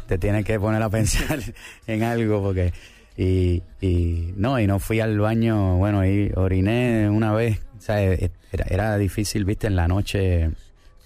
[0.08, 1.40] te tienes que poner a pensar
[1.88, 2.74] en algo porque...
[3.16, 8.32] Y, y no, y no fui al baño, bueno, y oriné una vez, sea, e-
[8.52, 10.52] era, era difícil, viste, en la noche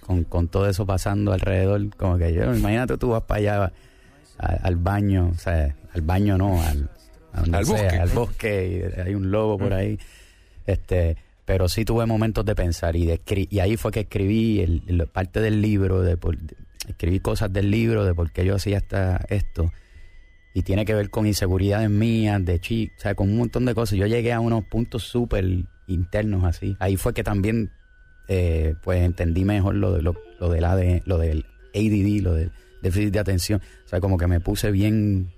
[0.01, 3.73] con, con todo eso pasando alrededor, como que yo, imagínate tú vas para allá
[4.39, 6.89] a- al baño, o sea, al baño no, al,
[7.33, 7.97] a donde Al sea, bosque.
[7.97, 9.97] al bosque, y hay un lobo por ahí.
[10.65, 13.19] Este, pero sí tuve momentos de pensar y de
[13.49, 16.55] y ahí fue que escribí el, el- parte del libro, de por- de-
[16.87, 19.71] escribí cosas del libro de por qué yo hacía hasta esto.
[20.57, 23.75] Y tiene que ver con inseguridades mías, de chi, o sea, con un montón de
[23.75, 23.95] cosas.
[23.99, 25.45] Yo llegué a unos puntos súper
[25.85, 26.75] internos así.
[26.79, 27.69] Ahí fue que también
[28.27, 31.45] eh, pues entendí mejor lo, de, lo, lo del ADN, lo del
[31.75, 32.51] ADD, lo del
[32.81, 33.61] déficit de atención.
[33.85, 35.31] O sea, como que me puse bien,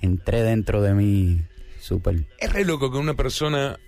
[0.00, 1.40] entré dentro de mí
[1.78, 3.78] súper Es re loco que una persona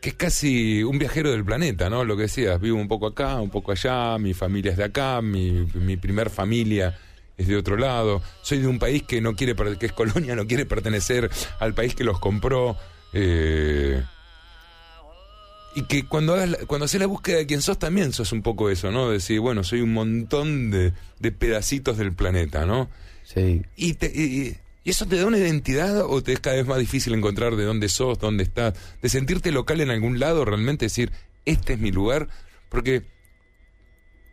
[0.00, 2.04] que es casi un viajero del planeta, ¿no?
[2.04, 5.20] Lo que decías, vivo un poco acá, un poco allá, mi familia es de acá,
[5.22, 6.96] mi, mi primer familia
[7.38, 10.46] es de otro lado, soy de un país que no quiere, que es colonia, no
[10.46, 11.30] quiere pertenecer
[11.60, 12.76] al país que los compró.
[13.12, 14.02] Eh,
[15.74, 18.68] y que cuando hagas cuando haces la búsqueda de quién sos también sos un poco
[18.68, 19.10] eso, ¿no?
[19.10, 22.90] Decir, bueno, soy un montón de, de pedacitos del planeta, ¿no?
[23.22, 23.62] Sí.
[23.76, 27.14] Y, te, y, eso te da una identidad o te es cada vez más difícil
[27.14, 31.12] encontrar de dónde sos, dónde estás, de sentirte local en algún lado, realmente decir,
[31.44, 32.28] este es mi lugar,
[32.70, 33.04] porque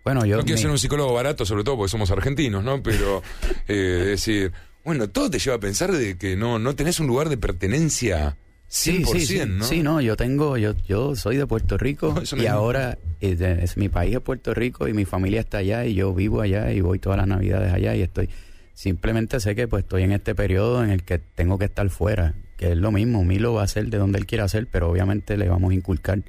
[0.06, 2.82] bueno, yo no quiero ser un psicólogo barato, sobre todo porque somos argentinos, ¿no?
[2.82, 3.22] Pero
[3.68, 4.54] eh, decir,
[4.86, 8.38] bueno, todo te lleva a pensar de que no, no tenés un lugar de pertenencia
[8.70, 9.64] 100%, sí, sí, sí, ¿no?
[9.66, 13.64] Sí, no, yo tengo, yo, yo soy de Puerto Rico No, y ahora es, de-
[13.64, 16.72] es mi país es Puerto Rico y mi familia está allá y yo vivo allá
[16.72, 18.30] y voy todas las navidades allá y estoy,
[18.74, 22.34] simplemente sé que pues estoy en este periodo en el que tengo que estar fuera,
[22.58, 25.38] que es lo mismo, Milo va a ser de donde él quiera ser, pero obviamente
[25.38, 26.20] le vamos a inculcar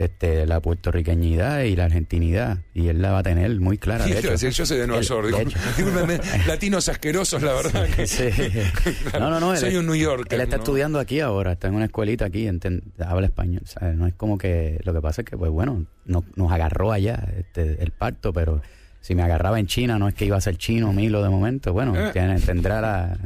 [0.00, 4.04] este la puertorriqueñidad y la argentinidad y él la va a tener muy clara.
[4.04, 6.24] Sí, De te iba hecho, a decir, yo soy de Nueva él- York.
[6.46, 7.86] latinos asquerosos, la verdad.
[7.96, 8.24] que- Sí.
[9.18, 9.52] No, no, no.
[9.52, 10.34] él Soy un New Yorker.
[10.34, 10.62] Él está ¿no?
[10.62, 13.62] estudiando aquí ahora, está en una escuelita aquí, enten- habla español.
[13.66, 13.94] ¿sabes?
[13.96, 14.80] No es como que.
[14.84, 18.62] Lo que pasa es que, pues bueno, no- nos agarró allá este, el parto, pero
[19.02, 21.72] si me agarraba en China, no es que iba a ser chino Milo de momento.
[21.72, 22.10] Bueno, Eh.
[22.12, 23.18] tiene- tendrá la,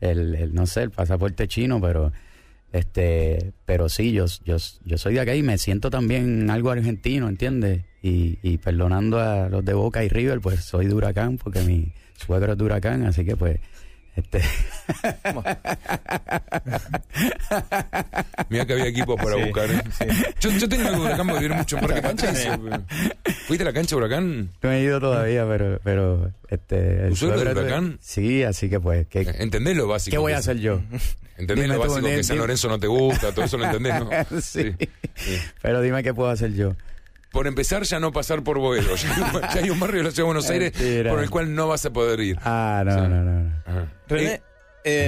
[0.00, 2.10] el, el, no sé, el pasaporte chino, pero.
[2.72, 7.28] Este, pero sí, yo, yo, yo soy de acá y me siento también algo argentino,
[7.28, 7.84] ¿entiendes?
[8.02, 12.52] Y, perdonando a los de Boca y River, pues soy de Huracán, porque mi suegro
[12.52, 13.58] es Huracán, así que pues,
[14.16, 14.40] este,
[18.48, 19.70] Mira que había equipos para Sí, buscar.
[19.70, 19.82] ¿eh?
[20.40, 22.82] Yo, yo tengo de Huracán viene mucho en Parque pero-
[23.46, 24.50] ¿Fuiste a la cancha Huracán?
[24.62, 27.04] No he ido todavía, pero, pero este.
[27.04, 27.98] el ¿Tu suegro de suegro- Huracán?
[28.00, 30.12] Sí, así que pues, ¿qué, ¿Entendés lo básico?
[30.14, 30.80] qué voy a hacer yo?
[31.38, 33.32] ¿Entendés Dime lo tú, básico dime- que San Lorenzo no te gusta?
[33.32, 34.10] Todo eso lo entendés, ¿no?
[34.40, 34.74] sí.
[35.14, 35.38] Sí.
[35.62, 36.74] Pero dime qué puedo hacer yo.
[37.36, 38.96] Por empezar, ya no pasar por Boedo.
[38.96, 41.10] Ya hay, un, ya hay un barrio de la ciudad de Buenos Aires Mentira.
[41.10, 42.36] por el cual no vas a poder ir.
[42.42, 43.40] Ah, no, no, no.
[43.42, 43.90] no.
[44.08, 44.40] René, Eh,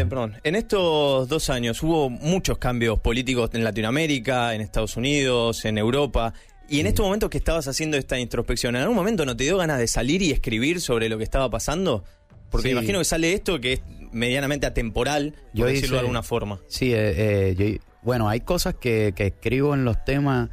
[0.01, 5.65] eh, perdón, en estos dos años hubo muchos cambios políticos en Latinoamérica, en Estados Unidos,
[5.65, 6.35] en Europa.
[6.69, 9.57] Y en estos momentos que estabas haciendo esta introspección, ¿en algún momento no te dio
[9.57, 12.05] ganas de salir y escribir sobre lo que estaba pasando?
[12.51, 12.75] Porque Sí.
[12.75, 13.81] me imagino que sale esto que es
[14.13, 16.61] medianamente atemporal, por Yo decirlo hice- de alguna forma.
[16.69, 20.51] Sí, eh, eh, yo- bueno, hay cosas que, que escribo en los temas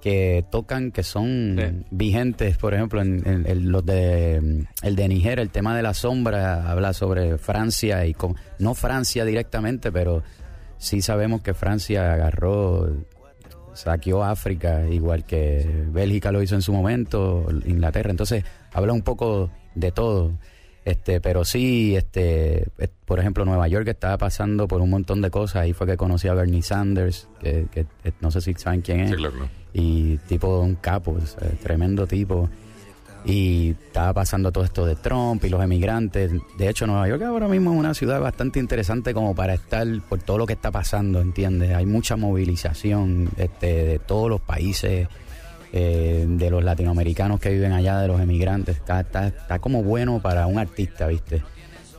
[0.00, 1.84] que tocan, que son Sí.
[1.90, 2.56] vigentes.
[2.56, 5.92] Por ejemplo, en, en- en los de mm, el de Niger, el tema de la
[5.94, 10.22] sombra, habla sobre Francia y con, no Francia directamente, pero
[10.78, 12.88] sí sabemos que Francia agarró,
[13.74, 18.10] saqueó África, igual que Bélgica lo hizo en su momento, Inglaterra.
[18.10, 20.32] Entonces, habla un poco de todo.
[20.84, 22.66] Este, pero sí, este,
[23.04, 25.56] por ejemplo, Nueva York estaba pasando por un montón de cosas.
[25.62, 27.86] Ahí fue que conocí a Bernie Sanders, que, que,
[28.20, 29.48] no sé si saben quién es Sí, claro.
[29.72, 31.16] Y tipo un capo,
[31.62, 32.48] tremendo tipo.
[33.24, 36.32] Y estaba pasando todo esto de Trump y los emigrantes.
[36.56, 40.20] De hecho, Nueva York ahora mismo es una ciudad bastante interesante como para estar por
[40.20, 41.74] todo lo que está pasando, ¿entiendes?
[41.74, 45.06] Hay mucha movilización este, de todos los países,
[45.72, 48.76] eh, de los latinoamericanos que viven allá, de los emigrantes.
[48.76, 51.42] Está, está, está como bueno para un artista, ¿viste?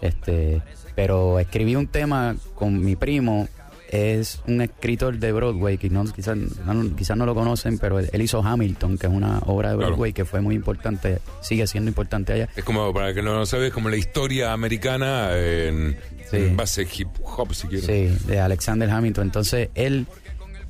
[0.01, 0.61] Este,
[0.95, 3.47] pero escribí un tema con mi primo
[3.91, 8.21] es un escritor de Broadway que no, quizás no, quizás no lo conocen, pero él,
[8.21, 9.89] hizo Hamilton, que es una obra de Claro.
[9.91, 12.49] Broadway que fue muy importante, sigue siendo importante allá.
[12.55, 15.97] Es como, para que no lo sabes, como la historia americana en,
[16.29, 16.37] Sí.
[16.37, 17.85] en base hip hop, si quieres.
[17.85, 19.25] Sí, de Alexander Hamilton.
[19.25, 20.07] Entonces él,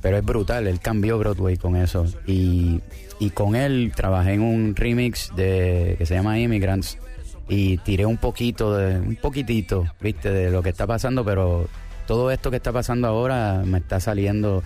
[0.00, 2.04] pero es brutal, él cambió Broadway con eso.
[2.26, 2.80] Y,
[3.20, 6.98] y con él trabajé en un remix de que se llama Immigrants
[7.48, 11.68] y tiré un poquito, de, un poquitito, viste, de lo que está pasando, pero
[12.06, 14.62] todo esto que está pasando ahora me está saliendo.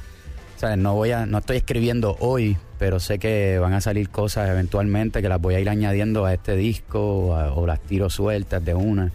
[0.78, 5.20] No voy a, no estoy escribiendo hoy, pero sé que van a salir cosas eventualmente
[5.20, 9.12] que las voy a ir añadiendo a este disco o, las tiro sueltas de una.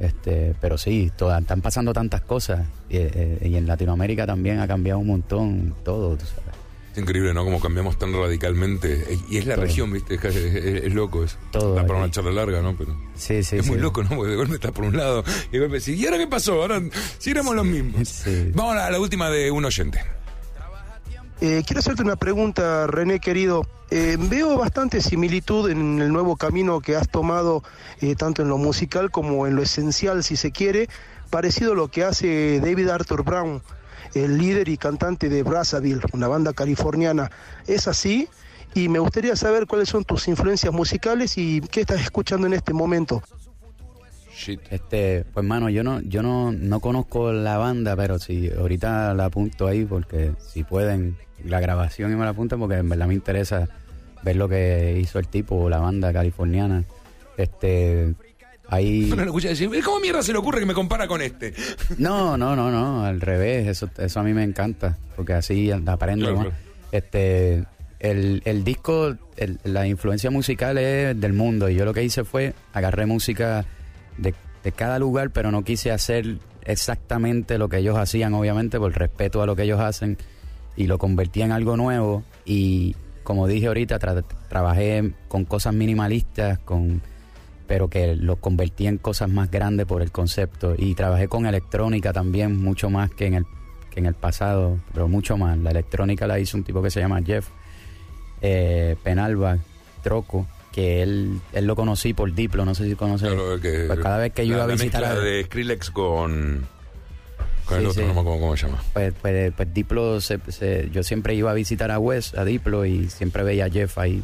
[0.00, 4.66] Este, pero sí, todas, están pasando tantas cosas y, eh, y en Latinoamérica también ha
[4.66, 6.18] cambiado un montón todo.
[6.18, 6.43] sabes.
[6.94, 7.44] Es increíble, ¿no?
[7.44, 9.18] Como cambiamos tan radicalmente.
[9.28, 9.64] Y es la Todo.
[9.64, 10.14] región, ¿viste?
[10.14, 11.36] Es, es- es loco eso.
[11.50, 12.76] Todo para una charla larga, ¿no?
[12.76, 13.82] Pero Sí, sí, es muy sí.
[13.82, 14.10] loco, ¿no?
[14.10, 16.52] Porque de golpe estás por un lado y de golpe decís, ¿y ahora qué pasó?
[16.62, 16.80] Ahora
[17.18, 18.08] sí éramos los mismos.
[18.08, 18.50] Sí.
[18.54, 20.00] Vamos a la última de un oyente.
[21.40, 23.66] Eh, quiero hacerte una pregunta, René querido.
[23.90, 27.62] Eh, veo bastante similitud en el nuevo camino que has tomado,
[28.00, 30.88] eh, tanto en lo musical como en lo esencial, si se quiere,
[31.30, 33.62] parecido a lo que hace David Arthur Brown,
[34.14, 37.30] el líder y cantante de Brazzaville, una banda californiana.
[37.66, 38.28] ¿Es así?
[38.74, 42.72] Y me gustaría saber cuáles son tus influencias musicales y qué estás escuchando en este
[42.72, 43.22] momento.
[44.34, 44.60] Shit.
[44.70, 49.26] Este, pues mano, yo no, yo no, no conozco la banda, pero si ahorita la
[49.26, 53.14] apunto ahí porque si pueden la grabación y me la apuntan porque en verdad me
[53.14, 53.68] interesa
[54.24, 56.84] ver lo que hizo el tipo, la banda californiana.
[57.36, 58.14] Este,
[58.68, 61.52] ahí Uno lo escucha decir, ¿cómo mierda se le ocurre que me compara con este?
[61.98, 66.26] No, no, no, no, al revés, eso, eso a mí me encanta, porque así aprendo
[66.26, 66.46] Claro, más.
[66.48, 66.60] claro.
[66.92, 67.64] Este,
[68.00, 72.24] el, el disco, el- la influencia musical es del mundo, y yo lo que hice
[72.24, 73.64] fue agarré música
[74.18, 78.92] de, de cada lugar, pero no quise hacer exactamente lo que ellos hacían, obviamente, por
[78.96, 80.18] respeto a lo que ellos hacen,
[80.76, 86.58] y lo convertí en algo nuevo, y como dije ahorita, tra- trabajé con cosas minimalistas,
[86.58, 87.00] con
[87.66, 92.12] pero que lo convertí en cosas más grandes por el concepto y trabajé con electrónica
[92.12, 93.46] también mucho más que en el
[93.90, 97.00] que en el pasado pero mucho más la electrónica la hizo un tipo que se
[97.00, 97.46] llama Jeff
[98.42, 99.58] eh, Penalba
[100.02, 103.98] Troco que él él lo conocí por Diplo no sé si conoce Claro, que- pues
[104.00, 106.66] cada vez que yo la- iba a la visitar mezcla a- de Skrillex con,
[107.64, 108.08] con el Sí, otro, sí.
[108.08, 108.82] no me acuerdo cómo se llama.
[108.92, 112.84] pues, pues, pues Diplo se- se- yo siempre iba a visitar a Wes a Diplo
[112.84, 114.22] y siempre veía a Jeff ahí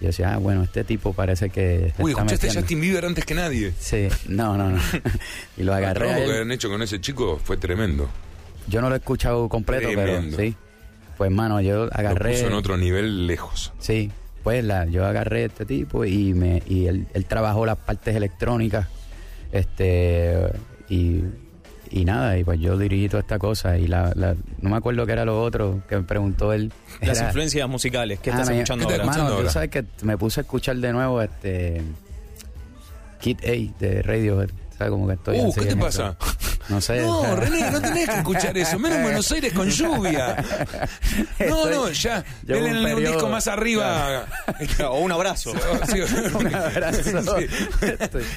[0.00, 2.60] yo decía ah bueno este tipo parece que Uy, escuchaste a metiendo".
[2.60, 3.72] Justin Bieber antes que nadie.
[3.78, 4.78] sí no no no
[5.56, 8.08] y lo El agarré trabajo a que han hecho con ese chico fue tremendo.
[8.68, 10.36] Yo no lo he escuchado completo, Tremendo.
[10.36, 10.56] pero sí.
[11.16, 12.32] Pues, mano, yo Lo agarré.
[12.32, 13.72] puso en otro nivel lejos.
[13.78, 14.10] Sí,
[14.42, 18.14] pues la, yo agarré a este tipo y me y él, él trabajó las partes
[18.16, 18.88] electrónicas.
[19.52, 20.36] Este.
[20.88, 21.22] Y,
[22.00, 23.78] y nada, y pues yo dirigí toda esta cosa.
[23.78, 26.72] Y la, la- no me acuerdo qué era lo otro que me preguntó él.
[27.00, 29.04] Las Era- influencias musicales, ¿qué Ah, estás me- escuchando ¿qué te ahora?
[29.04, 29.48] escuchando Mano, ahora?
[29.48, 31.82] tú sabes que me puse a escuchar de nuevo este.
[33.20, 34.50] Kid A de Radiohead.
[34.76, 35.38] ¿Sabes cómo que estoy?
[35.40, 36.10] Uh, ¿qué te pasa?
[36.20, 36.26] esto.
[36.68, 37.00] No sé.
[37.02, 38.78] No, René, no tenés que escuchar eso.
[38.78, 40.36] Menos en Buenos Aires con lluvia.
[41.48, 42.24] No, no, ya.
[42.42, 44.26] Denle un disco más arriba.
[44.88, 45.52] O un abrazo.
[45.90, 46.00] Sí,
[46.34, 47.36] Un abrazo.
[47.38, 47.46] Sí.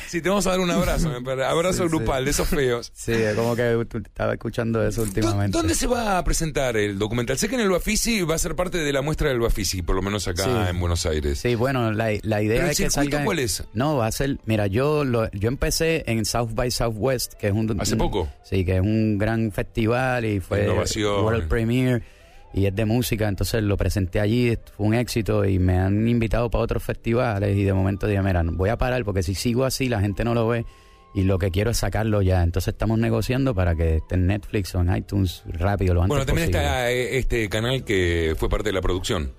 [0.07, 1.09] Sí, te vamos a dar un abrazo.
[1.09, 1.87] Abrazo Sí, sí.
[1.89, 2.91] grupal, de esos feos.
[2.95, 5.57] Sí, como que estaba escuchando eso ¿Dó- últimamente.
[5.57, 7.37] ¿Dónde se va a presentar el documental?
[7.37, 9.95] Sé que en el Bafisi va a ser parte de la muestra del Bafisi, por
[9.95, 10.49] lo menos acá Sí.
[10.69, 11.39] en Buenos Aires.
[11.39, 13.23] Sí, bueno, la, la idea ¿Pero el es que salga...
[13.23, 13.63] cuál es?
[13.73, 14.37] No, va a ser...
[14.45, 17.79] Mira, yo lo, yo empecé en South by Southwest, que es un...
[17.79, 17.99] ¿Hace un-
[18.43, 21.23] Sí, que es un gran festival y fue Innovación.
[21.23, 22.01] World Premiere
[22.53, 26.49] y es de música, entonces lo presenté allí, fue un éxito y me han invitado
[26.49, 29.87] para otros festivales y de momento dije, mira, voy a parar porque si sigo así
[29.87, 30.65] la gente no lo ve
[31.13, 32.43] y lo que quiero es sacarlo ya.
[32.43, 36.25] Entonces estamos negociando para que esté en Netflix o en iTunes rápido, lo antes Bueno,
[36.25, 36.67] también posible.
[36.67, 39.31] está eh, este canal que fue parte de la producción.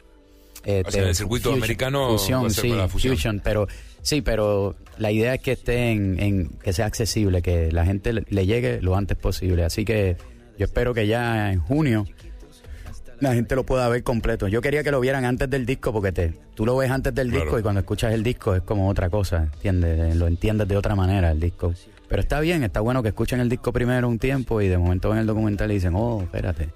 [0.62, 3.66] O sea, en el circuito americano ser sí, fusion, pero
[4.02, 8.12] sí, pero la idea es que esté en, en- que sea accesible, que la gente
[8.12, 9.64] le, le llegue lo antes posible.
[9.64, 10.16] Así que
[10.58, 12.06] yo espero que ya en junio
[13.20, 14.48] la gente lo pueda ver completo.
[14.48, 17.28] Yo quería que lo vieran antes del disco porque te, tú lo ves antes del
[17.28, 17.44] Claro.
[17.44, 20.16] disco y cuando escuchas el disco es como otra cosa, ¿entiendes?
[20.16, 21.74] Lo entiendes de otra manera el disco.
[22.08, 25.10] Pero está bien, está bueno que escuchen el disco primero un tiempo y de momento
[25.10, 26.70] ven el documental y dicen, oh, espérate.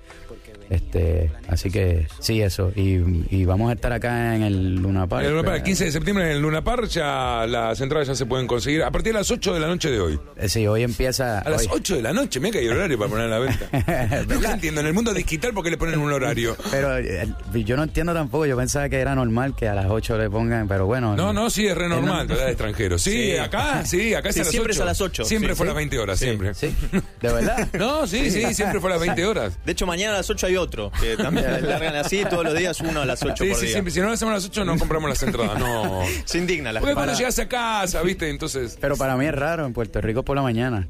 [0.70, 2.72] Este, así que sí, eso.
[2.74, 3.00] Y,
[3.30, 5.24] y vamos a estar acá en el Luna Park.
[5.26, 8.14] El, Luna Park, el 15 de septiembre en el Luna Park ya las entradas ya
[8.14, 10.18] se pueden conseguir a partir de las 8 de la noche de hoy.
[10.36, 11.40] Eh, Sí, hoy empieza.
[11.40, 13.38] A las hoy- 8 de la noche, me cae el horario para poner a la
[13.40, 14.24] venta.
[14.28, 16.56] Nunca entiendo, en el mundo digital, ¿por qué le ponen un horario?
[16.70, 17.26] Pero eh,
[17.64, 18.46] yo no entiendo tampoco.
[18.46, 21.16] Yo pensaba que era normal que a las 8 le pongan, pero bueno.
[21.16, 22.98] No, no, sí, es re normal, no- de extranjero.
[22.98, 23.36] Sí, Sí.
[23.36, 24.50] acá, sí, acá es Sí, a las 8.
[24.52, 25.24] siempre es a las 8.
[25.24, 25.68] Siempre Sí, fue a sí.
[25.68, 26.24] las 20 horas, Sí.
[26.26, 26.54] siempre.
[26.54, 26.74] Sí,
[27.20, 27.68] de verdad.
[27.78, 29.58] No, sí, sí, siempre fue a las 20 horas.
[29.64, 32.80] De hecho, mañana a las 8 hay otro, que también largan así todos los días,
[32.80, 33.72] uno a las 8 Sí, por sí, día.
[33.74, 33.92] siempre.
[33.92, 35.58] Si no lo hacemos a las 8, no compramos las entradas.
[35.58, 36.00] No.
[36.24, 38.28] Se indigna la Porque cuando llegas a casa, ¿viste?
[38.30, 38.76] Entonces.
[38.80, 40.88] Pero para mí es raro en Puerto Rico por la mañana.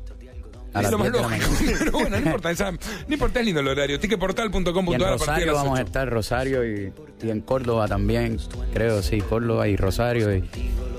[0.72, 1.72] A Es las lo más 10 de la lógico.
[1.78, 4.00] Pero bueno, no importa, esa- no importa, es lindo el horario.
[4.00, 5.86] Ticketportal.com.ar a partir de vamos a 8.
[5.86, 6.92] estar, Rosario y,
[7.22, 8.38] y en Córdoba también,
[8.72, 10.34] creo, sí, Córdoba y Rosario.
[10.36, 10.44] Y,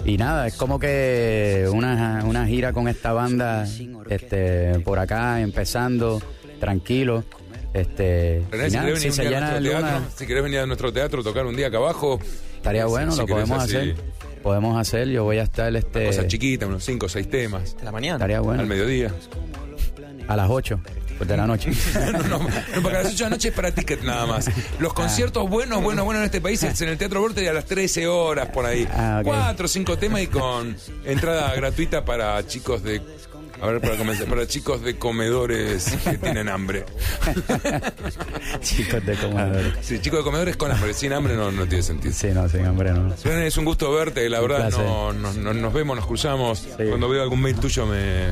[0.05, 3.67] y nada, es como que una, una gira con esta banda
[4.09, 6.21] este, por acá, empezando,
[6.61, 7.25] tranquilo.
[7.75, 10.59] Este, René, si querés si venir se un día a teatro, Luna, si querés venir
[10.59, 12.19] a nuestro teatro, tocar un día acá abajo,
[12.55, 13.95] estaría bueno, si lo querés podemos así, hacer.
[14.41, 17.83] Podemos hacer, yo voy a estar este, cosa chiquita, unos 5 o 6 temas, A
[17.85, 18.15] la mañana.
[18.15, 19.11] estaría bueno, al mediodía.
[20.27, 20.79] a las 8
[21.17, 21.71] pues, de la noche.
[22.11, 22.47] no, no, no,
[22.81, 24.49] porque a las 8 de la noche es para ticket nada más.
[24.79, 24.95] Los Ah.
[24.95, 28.07] conciertos buenos, buenos, buenos en este país es en el Teatro Vorterix a las 13
[28.07, 28.87] horas por ahí.
[28.93, 29.25] Ah, ok.
[29.27, 33.01] Cuatro o cinco temas y con entrada gratuita para chicos de.
[33.61, 36.85] A ver, para comenzar, para chicos de comedores que tienen hambre.
[38.61, 39.73] Chicos de comedores.
[39.81, 40.93] Sí, chicos de comedores con hambre.
[40.93, 42.13] Sin hambre no, no tiene sentido.
[42.13, 43.13] Sí, no, sin hambre no.
[43.13, 46.67] Es un gusto verte, la verdad, no, no- no- nos vemos, nos cruzamos.
[46.77, 48.27] Cuando veo algún mail tuyo me,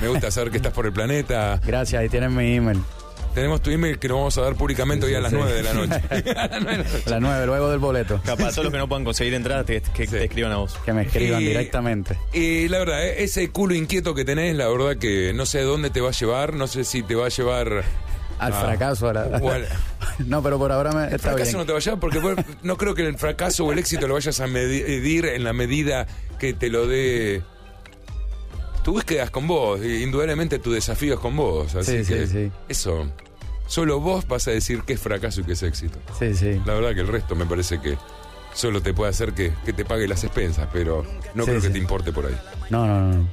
[0.00, 1.60] me gusta saber que estás por el planeta.
[1.64, 2.80] Gracias, ahí tienen mi email.
[3.36, 5.36] Tenemos tu email que lo vamos a dar públicamente hoy a las sí.
[5.38, 6.00] 9 de la noche.
[6.36, 7.02] A las 9 de la noche.
[7.06, 8.18] A las 9, luego del boleto.
[8.24, 10.74] Capaz, todos los que no puedan conseguir entradas, que, que te escriban a vos.
[10.86, 12.16] Que me escriban Y- directamente.
[12.32, 15.90] Y la verdad, eh, ese culo inquieto que tenés, la verdad que no sé dónde
[15.90, 17.84] te va a llevar, no sé si te va a llevar
[18.38, 18.60] Al Ah.
[18.64, 19.10] fracaso.
[19.10, 19.68] a la- al-
[20.26, 21.58] No, pero por ahora me, El está fracaso bien.
[21.58, 24.08] no te va a llevar porque vos- no creo que el fracaso o el éxito
[24.08, 26.06] lo vayas a medir en la medida
[26.38, 27.42] que te lo dé.
[28.82, 31.74] Tu búsqueda es con vos, y indudablemente tu desafío es con vos.
[31.74, 32.52] Así Sí, que sí, sí.
[32.68, 33.10] eso,
[33.66, 35.98] solo vos vas a decir qué es fracaso y qué es éxito.
[36.18, 36.60] Sí, sí.
[36.64, 37.96] La verdad que el resto me parece que
[38.54, 41.04] solo te puede hacer que, que te pague las expensas, pero
[41.34, 42.36] no Sí, creo que te importe por ahí.
[42.70, 43.28] No, no, no.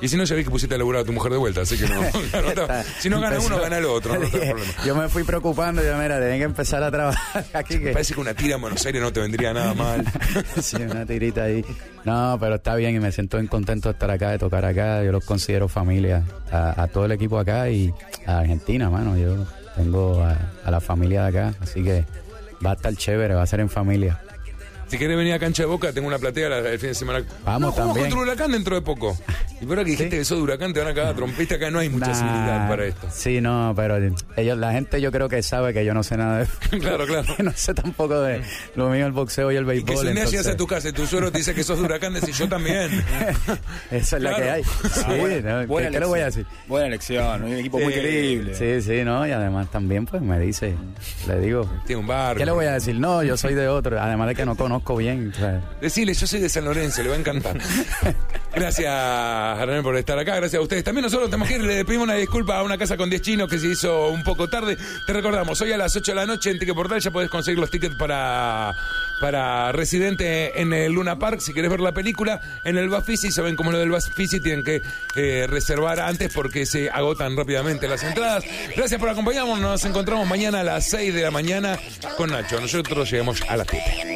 [0.00, 1.76] Y si no, ya vi que pusiste a laburar a tu mujer de vuelta, así
[1.76, 2.00] que no.
[2.30, 2.68] claro, no.
[3.00, 4.72] si no gana uno, gana el otro, no tengo problema.
[4.86, 7.78] Yo me fui preocupando, yo, mira, tienen que empezar a trabajar aquí.
[7.78, 7.90] Me Que...
[7.94, 10.04] parece que una tira en Buenos Aires no te vendría nada mal.
[10.62, 11.64] sí, una tirita ahí.
[12.04, 15.02] No, pero está bien y me siento bien contento de estar acá, de tocar acá.
[15.02, 16.22] Yo los considero familia,
[16.52, 17.92] a, a todo el equipo acá y
[18.24, 19.18] a Argentina, mano.
[19.18, 19.44] Yo
[19.78, 22.04] tengo a, a la familia de acá, así que
[22.64, 24.20] va a estar chévere, va a ser en familia.
[24.88, 27.22] Si querés venir a Cancha de Boca, tengo una platea la- el fin de semana.
[27.44, 28.06] Vamos no, también.
[28.10, 29.16] contra Huracán dentro de poco.
[29.60, 30.18] Y por ahora que dijiste Sí.
[30.18, 31.56] que sos de Huracán, te van a cagar trompista.
[31.56, 33.06] Acá no hay mucha Nah, civilidad para esto.
[33.12, 33.98] Sí, no, pero
[34.36, 36.46] ellos, la gente yo creo que sabe que yo no sé nada de
[36.80, 37.34] Claro, claro.
[37.36, 38.40] que no sé tampoco de
[38.76, 39.86] lo mío el boxeo y el Y béisbol.
[39.94, 41.84] que si llegas entonces- a tu casa y tu suegro te dice que sos de
[41.84, 42.90] Huracán, decís yo también.
[43.90, 44.44] Esa es la Claro.
[44.44, 44.62] que hay.
[44.64, 45.66] Sí, Ah, buena, ¿no?
[45.66, 46.46] buena ¿Qué, le voy a decir?
[46.66, 47.98] Buena elección, un equipo muy Sí.
[48.00, 48.54] creíble.
[48.54, 50.74] Sí, sí, no, y además también pues me dice,
[51.26, 52.36] le digo, Tiene un bar.
[52.36, 52.98] ¿qué le voy a decir?
[52.98, 55.30] No, yo soy de otro, además de que no conozco bien.
[55.34, 57.58] o sea, Decirle, yo soy de San Lorenzo, le va a encantar.
[58.54, 60.36] Gracias, René, por estar acá.
[60.36, 60.82] Gracias a ustedes.
[60.82, 61.62] También nosotros tenemos que ir.
[61.62, 64.48] Le pedimos una disculpa a una casa con 10 chinos que se hizo un poco
[64.48, 64.76] tarde.
[65.06, 67.58] Te recordamos, hoy a las 8 de la noche en Ticket Portal ya podés conseguir
[67.58, 68.74] los tickets para,
[69.20, 71.40] para Residente en el Luna Park.
[71.40, 74.64] Si querés ver la película, en el Bafisi, saben cómo es lo del Bafisi, tienen
[74.64, 74.80] que
[75.14, 78.44] eh, reservar antes porque se agotan rápidamente las entradas.
[78.76, 79.60] Gracias por acompañarnos.
[79.60, 81.78] Nos encontramos mañana a las 6 de la mañana
[82.16, 82.60] con Nacho.
[82.60, 84.08] Nosotros llegamos a las 7.